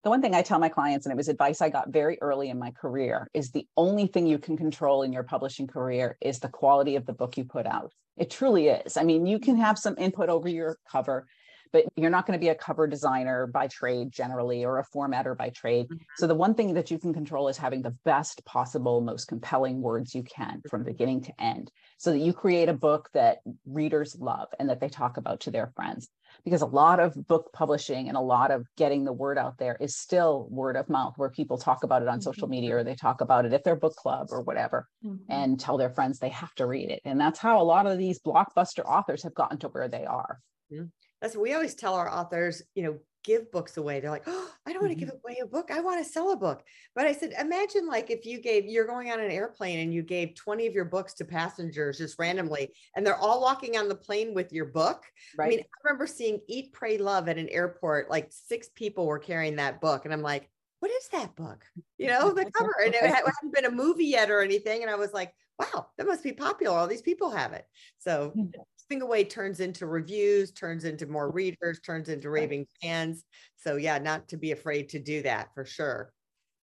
The 0.04 0.10
one 0.10 0.22
thing 0.22 0.36
i 0.36 0.42
tell 0.42 0.60
my 0.60 0.70
clients 0.70 1.06
and 1.06 1.12
it 1.14 1.18
was 1.18 1.30
advice 1.30 1.62
i 1.62 1.70
got 1.70 1.90
very 1.90 2.18
early 2.22 2.50
in 2.50 2.60
my 2.60 2.72
career 2.72 3.28
is 3.34 3.52
the 3.52 3.68
only 3.76 4.06
thing 4.06 4.28
you 4.28 4.38
can 4.38 4.56
control 4.56 5.02
in 5.02 5.12
your 5.12 5.24
publishing 5.24 5.68
career 5.68 6.16
is 6.22 6.40
the 6.40 6.48
quality 6.48 6.96
of 6.96 7.06
the 7.06 7.14
book 7.14 7.38
you 7.38 7.44
put 7.44 7.66
out. 7.66 7.92
It 8.16 8.30
truly 8.30 8.68
is. 8.68 8.98
I 8.98 9.04
mean 9.04 9.26
you 9.26 9.40
can 9.40 9.56
mm-hmm. 9.56 9.64
have 9.64 9.80
some 9.80 9.96
input 9.98 10.30
over 10.30 10.48
your 10.48 10.78
cover 10.90 11.26
but 11.72 11.86
you're 11.96 12.10
not 12.10 12.26
going 12.26 12.38
to 12.38 12.44
be 12.44 12.50
a 12.50 12.56
cover 12.56 12.88
designer 12.88 13.48
by 13.48 13.68
trade 13.68 14.12
generally 14.12 14.66
or 14.66 14.80
a 14.80 14.86
formatter 14.86 15.38
by 15.38 15.50
trade. 15.50 15.86
Mm-hmm. 15.86 16.04
So 16.18 16.28
the 16.28 16.36
one 16.36 16.54
thing 16.54 16.74
that 16.74 16.92
you 16.92 17.00
can 17.00 17.14
control 17.14 17.48
is 17.48 17.58
having 17.58 17.82
the 17.82 17.96
best 18.06 18.44
possible, 18.46 19.02
most 19.02 19.26
compelling 19.26 19.82
words 19.82 20.16
you 20.16 20.24
can 20.24 20.62
from 20.70 20.84
beginning 20.84 21.22
to 21.24 21.42
end 21.42 21.72
so 21.98 22.12
that 22.12 22.20
you 22.20 22.34
create 22.34 22.70
a 22.70 22.74
book 22.74 23.10
that 23.14 23.40
readers 23.66 24.16
love 24.20 24.50
and 24.60 24.70
that 24.70 24.80
they 24.80 24.90
talk 24.90 25.18
about 25.18 25.42
to 25.42 25.52
their 25.52 25.72
friends. 25.76 26.10
Because 26.44 26.62
a 26.62 26.68
lot 26.68 27.00
of 27.00 27.16
book 27.28 27.52
publishing 27.54 28.08
and 28.08 28.18
a 28.18 28.22
lot 28.22 28.52
of 28.52 28.68
getting 28.78 29.06
the 29.06 29.14
word 29.14 29.38
out 29.38 29.58
there 29.58 29.78
is 29.80 29.96
still 29.96 30.48
word 30.50 30.76
of 30.76 30.90
mouth, 30.90 31.14
where 31.18 31.30
people 31.30 31.58
talk 31.58 31.84
about 31.84 32.02
it 32.02 32.08
on 32.08 32.20
mm-hmm. 32.20 32.24
social 32.24 32.48
media 32.48 32.78
or 32.78 32.84
they 32.84 32.96
talk 32.96 33.22
about 33.22 33.46
it 33.46 33.54
at 33.54 33.64
their 33.64 33.76
book 33.76 33.96
club 33.96 34.28
or 34.32 34.42
whatever 34.42 34.88
mm-hmm. 35.06 35.16
and 35.30 35.60
tell 35.60 35.78
their 35.78 35.90
friends 35.90 36.20
they 36.20 36.30
have 36.30 36.54
to 36.56 36.66
read 36.66 36.90
it. 36.90 37.02
And 37.06 37.20
that's 37.20 37.40
how 37.40 37.62
a 37.62 37.64
lot 37.64 37.88
of 37.88 37.98
these 37.98 38.20
blockbuster 38.20 38.86
authors 38.86 39.24
have 39.24 39.34
gotten 39.34 39.58
to 39.60 39.68
where 39.70 39.88
they 39.88 40.06
are. 40.06 40.40
Yeah 40.70 40.84
that's 41.22 41.36
we 41.36 41.54
always 41.54 41.76
tell 41.76 41.96
our 41.96 42.12
authors, 42.12 42.62
you 42.76 42.84
know, 42.84 42.98
give 43.26 43.52
books 43.52 43.78
away. 43.78 44.00
They're 44.00 44.12
like, 44.12 44.28
oh, 44.28 44.50
I 44.66 44.72
don't 44.72 44.84
want 44.84 44.92
to 44.92 44.96
give 45.00 45.10
Mm-hmm. 45.10 45.18
away 45.26 45.38
a 45.42 45.48
book. 45.48 45.72
I 45.72 45.82
want 45.82 46.04
to 46.04 46.10
sell 46.10 46.32
a 46.32 46.38
book. 46.38 46.64
But 46.94 47.08
I 47.08 47.12
said, 47.12 47.34
imagine 47.40 47.88
like 47.88 48.10
if 48.12 48.26
you 48.26 48.40
gave, 48.40 48.66
you're 48.66 48.86
going 48.86 49.12
on 49.12 49.20
an 49.20 49.32
airplane 49.32 49.80
and 49.80 49.94
you 49.94 50.04
gave 50.04 50.36
20 50.36 50.68
of 50.68 50.74
your 50.74 50.86
books 50.86 51.14
to 51.16 51.26
passengers 51.26 51.98
just 51.98 52.20
randomly, 52.20 52.72
and 52.96 53.06
they're 53.06 53.18
all 53.18 53.42
walking 53.42 53.78
on 53.78 53.90
the 53.90 53.96
plane 53.96 54.34
with 54.34 54.54
your 54.54 54.66
book. 54.66 55.04
Right. 55.38 55.46
I 55.46 55.50
mean, 55.50 55.60
I 55.62 55.66
remember 55.84 56.08
seeing 56.08 56.40
Eat, 56.48 56.72
Pray, 56.72 56.98
Love 56.98 57.28
at 57.28 57.38
an 57.38 57.50
airport, 57.50 58.10
like 58.10 58.28
six 58.30 58.70
people 58.76 59.08
were 59.08 59.20
carrying 59.20 59.56
that 59.58 59.82
book. 59.82 60.06
And 60.06 60.14
I'm 60.14 60.22
like, 60.22 60.50
what 60.80 60.92
is 60.92 61.08
that 61.10 61.36
book? 61.36 61.66
You 61.98 62.08
know, 62.08 62.32
the 62.32 62.46
cover. 62.54 62.76
And 62.86 62.94
it 62.94 63.02
hadn't 63.02 63.54
been 63.54 63.66
a 63.66 63.72
movie 63.72 64.06
yet 64.06 64.30
or 64.30 64.42
anything. 64.42 64.84
And 64.84 64.92
I 64.92 64.96
was 64.96 65.14
like, 65.14 65.34
wow, 65.58 65.88
that 65.98 66.06
must 66.06 66.24
be 66.24 66.34
popular. 66.34 66.78
All 66.78 66.86
these 66.86 67.02
people 67.02 67.32
have 67.32 67.54
it. 67.54 67.66
So 67.98 68.34
Mhm. 68.92 69.02
Away 69.02 69.24
turns 69.24 69.60
into 69.60 69.88
reviews, 69.88 70.52
turns 70.52 70.86
into 70.86 71.06
more 71.08 71.32
readers, 71.32 71.80
turns 71.80 72.10
into 72.10 72.30
raving 72.30 72.68
fans. 72.82 73.24
So 73.56 73.78
yeah, 73.78 73.98
not 73.98 74.28
to 74.30 74.38
be 74.38 74.52
afraid 74.52 74.90
to 74.90 75.00
do 75.00 75.24
that 75.24 75.54
for 75.54 75.66
sure. 75.66 76.12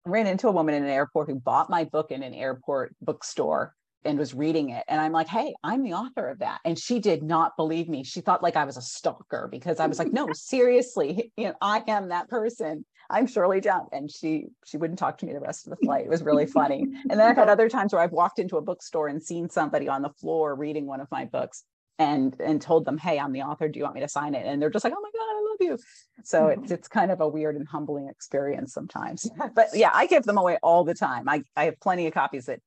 I 0.06 0.10
ran 0.10 0.26
into 0.26 0.48
a 0.48 0.52
woman 0.52 0.74
in 0.74 0.84
an 0.84 0.88
airport 0.88 1.28
who 1.28 1.38
bought 1.38 1.68
my 1.68 1.84
book 1.84 2.10
in 2.10 2.22
an 2.22 2.34
airport 2.34 2.94
bookstore 3.00 3.74
and 4.04 4.18
was 4.18 4.32
reading 4.32 4.70
it. 4.70 4.84
And 4.88 5.00
I'm 5.00 5.12
like, 5.12 5.28
hey, 5.28 5.54
I'm 5.62 5.82
the 5.82 5.94
author 5.94 6.28
of 6.28 6.38
that. 6.38 6.60
And 6.64 6.78
she 6.78 6.98
did 6.98 7.22
not 7.22 7.56
believe 7.56 7.88
me. 7.88 8.04
She 8.04 8.20
thought 8.20 8.42
like 8.42 8.56
I 8.56 8.64
was 8.64 8.76
a 8.76 8.82
stalker 8.82 9.48
because 9.50 9.80
I 9.80 9.86
was 9.86 9.98
like, 9.98 10.12
no, 10.12 10.28
seriously, 10.32 11.32
you 11.36 11.48
know, 11.48 11.54
I 11.60 11.82
am 11.88 12.08
that 12.08 12.28
person. 12.28 12.86
I'm 13.10 13.26
Shirley 13.26 13.60
Jump. 13.60 13.88
And 13.92 14.10
she 14.10 14.46
she 14.64 14.76
wouldn't 14.76 14.98
talk 14.98 15.18
to 15.18 15.26
me 15.26 15.32
the 15.32 15.40
rest 15.40 15.66
of 15.66 15.70
the 15.70 15.84
flight. 15.84 16.04
It 16.06 16.10
was 16.10 16.22
really 16.22 16.46
funny. 16.46 16.86
And 17.10 17.18
then 17.18 17.20
I've 17.20 17.36
had 17.36 17.48
other 17.50 17.68
times 17.68 17.92
where 17.92 18.02
I've 18.02 18.12
walked 18.12 18.38
into 18.38 18.56
a 18.56 18.62
bookstore 18.62 19.08
and 19.08 19.22
seen 19.22 19.50
somebody 19.50 19.88
on 19.88 20.02
the 20.02 20.10
floor 20.10 20.54
reading 20.54 20.86
one 20.86 21.00
of 21.00 21.08
my 21.10 21.24
books 21.24 21.64
and 21.98 22.38
and 22.40 22.62
told 22.62 22.84
them, 22.84 22.96
hey, 22.98 23.18
I'm 23.18 23.32
the 23.32 23.42
author. 23.42 23.68
Do 23.68 23.78
you 23.78 23.84
want 23.84 23.96
me 23.96 24.00
to 24.02 24.08
sign 24.08 24.34
it? 24.34 24.46
And 24.46 24.62
they're 24.62 24.70
just 24.70 24.84
like, 24.84 24.94
oh 24.96 25.00
my 25.00 25.10
God, 25.12 25.20
I 25.20 25.46
love 25.50 25.56
you. 25.60 25.78
So 26.24 26.48
it's 26.48 26.70
it's 26.70 26.88
kind 26.88 27.10
of 27.10 27.20
a 27.20 27.28
weird 27.28 27.56
and 27.56 27.66
humbling 27.66 28.08
experience 28.08 28.72
sometimes. 28.72 29.28
But 29.54 29.68
yeah, 29.74 29.90
I 29.92 30.06
give 30.06 30.24
them 30.24 30.38
away 30.38 30.58
all 30.62 30.84
the 30.84 30.94
time. 30.94 31.28
I, 31.28 31.42
I 31.56 31.64
have 31.64 31.80
plenty 31.80 32.06
of 32.06 32.14
copies 32.14 32.46
that 32.46 32.60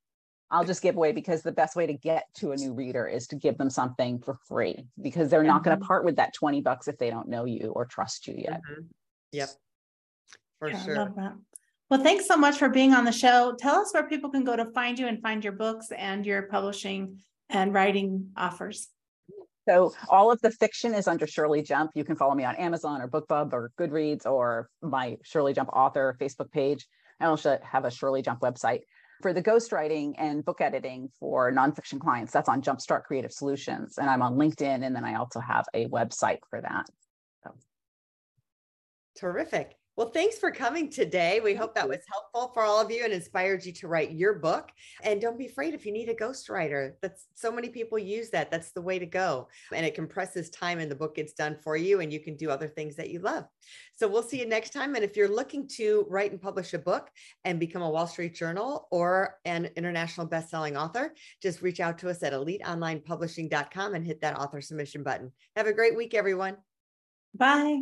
I'll 0.49 0.65
just 0.65 0.81
give 0.81 0.97
away 0.97 1.13
because 1.13 1.43
the 1.43 1.53
best 1.53 1.77
way 1.77 1.87
to 1.87 1.93
get 1.93 2.25
to 2.35 2.51
a 2.51 2.57
new 2.57 2.73
reader 2.73 3.07
is 3.07 3.27
to 3.27 3.37
give 3.37 3.57
them 3.57 3.69
something 3.69 4.19
for 4.19 4.35
free 4.47 4.85
because 5.01 5.29
they're 5.29 5.43
not 5.43 5.63
going 5.63 5.79
to 5.79 5.85
part 5.85 6.03
with 6.03 6.17
that 6.17 6.33
20 6.33 6.59
bucks 6.61 6.89
if 6.89 6.97
they 6.97 7.09
don't 7.09 7.29
know 7.29 7.45
you 7.45 7.71
or 7.73 7.85
trust 7.85 8.27
you 8.27 8.35
yet. 8.37 8.61
Mhm. 8.69 8.87
Yep. 9.31 9.49
For 10.59 10.69
Yeah, 10.69 10.77
I 10.77 10.85
sure. 10.85 10.95
love 10.97 11.15
that. 11.15 11.33
Well, 11.89 12.03
thanks 12.03 12.27
so 12.27 12.35
much 12.35 12.57
for 12.57 12.67
being 12.67 12.93
on 12.93 13.05
the 13.05 13.11
show. 13.13 13.55
Tell 13.57 13.79
us 13.79 13.93
where 13.93 14.07
people 14.07 14.29
can 14.29 14.43
go 14.43 14.57
to 14.57 14.65
find 14.71 14.99
you 14.99 15.07
and 15.07 15.21
find 15.21 15.41
your 15.43 15.53
books 15.53 15.87
and 15.91 16.25
your 16.25 16.43
publishing 16.43 17.19
and 17.49 17.73
writing 17.73 18.31
offers. 18.35 18.89
So 19.71 19.93
all 20.09 20.31
of 20.33 20.41
the 20.41 20.51
fiction 20.51 20.93
is 20.93 21.07
under 21.07 21.25
Shirley 21.25 21.61
Jump. 21.61 21.91
You 21.95 22.03
can 22.03 22.17
follow 22.17 22.35
me 22.35 22.43
on 22.43 22.57
Amazon 22.57 23.01
or 23.01 23.07
BookBub 23.07 23.53
or 23.53 23.71
Goodreads 23.79 24.25
or 24.25 24.69
my 24.81 25.15
Shirley 25.23 25.53
Jump 25.53 25.69
author 25.71 26.17
Facebook 26.19 26.51
page. 26.51 26.85
I 27.21 27.27
also 27.27 27.57
have 27.63 27.85
a 27.85 27.91
Shirley 27.91 28.21
Jump 28.21 28.41
website. 28.41 28.81
For 29.21 29.31
the 29.31 29.41
ghostwriting 29.41 30.15
and 30.17 30.43
book 30.43 30.59
editing 30.59 31.09
for 31.21 31.53
nonfiction 31.53 32.01
clients, 32.01 32.33
that's 32.33 32.49
on 32.49 32.61
Jumpstart 32.61 33.03
Creative 33.03 33.31
Solutions. 33.31 33.97
And 33.97 34.09
I'm 34.09 34.21
on 34.21 34.35
LinkedIn. 34.35 34.85
And 34.85 34.93
then 34.93 35.05
I 35.05 35.15
also 35.15 35.39
have 35.39 35.65
a 35.73 35.87
website 35.87 36.39
for 36.49 36.59
that. 36.59 36.87
So. 37.45 37.51
Terrific. 39.19 39.77
Well, 39.97 40.09
thanks 40.09 40.37
for 40.37 40.51
coming 40.51 40.89
today. 40.89 41.41
We 41.41 41.53
hope 41.53 41.75
that 41.75 41.87
was 41.87 41.99
helpful 42.09 42.53
for 42.53 42.63
all 42.63 42.79
of 42.79 42.89
you 42.89 43.03
and 43.03 43.11
inspired 43.11 43.65
you 43.65 43.73
to 43.73 43.89
write 43.89 44.11
your 44.11 44.35
book. 44.35 44.71
And 45.03 45.19
don't 45.19 45.37
be 45.37 45.47
afraid 45.47 45.73
if 45.73 45.85
you 45.85 45.91
need 45.91 46.07
a 46.07 46.15
ghostwriter. 46.15 46.93
That's 47.01 47.27
so 47.33 47.51
many 47.51 47.67
people 47.67 47.99
use 47.99 48.29
that. 48.29 48.49
That's 48.49 48.71
the 48.71 48.81
way 48.81 48.99
to 48.99 49.05
go. 49.05 49.49
And 49.73 49.85
it 49.85 49.93
compresses 49.93 50.49
time 50.49 50.79
and 50.79 50.89
the 50.89 50.95
book 50.95 51.15
gets 51.15 51.33
done 51.33 51.57
for 51.61 51.75
you 51.75 51.99
and 51.99 52.11
you 52.11 52.21
can 52.21 52.37
do 52.37 52.49
other 52.49 52.69
things 52.69 52.95
that 52.95 53.09
you 53.09 53.19
love. 53.19 53.45
So 53.93 54.07
we'll 54.07 54.23
see 54.23 54.39
you 54.39 54.45
next 54.45 54.71
time. 54.71 54.95
And 54.95 55.03
if 55.03 55.17
you're 55.17 55.27
looking 55.27 55.67
to 55.75 56.05
write 56.09 56.31
and 56.31 56.41
publish 56.41 56.73
a 56.73 56.79
book 56.79 57.09
and 57.43 57.59
become 57.59 57.81
a 57.81 57.89
Wall 57.89 58.07
Street 58.07 58.33
Journal 58.33 58.87
or 58.91 59.39
an 59.43 59.69
international 59.75 60.25
best-selling 60.25 60.77
author, 60.77 61.13
just 61.41 61.61
reach 61.61 61.81
out 61.81 61.97
to 61.99 62.09
us 62.09 62.23
at 62.23 62.31
eliteonlinepublishing.com 62.31 63.93
and 63.93 64.05
hit 64.05 64.21
that 64.21 64.39
author 64.39 64.61
submission 64.61 65.03
button. 65.03 65.33
Have 65.57 65.67
a 65.67 65.73
great 65.73 65.97
week, 65.97 66.13
everyone. 66.13 66.55
Bye. 67.35 67.81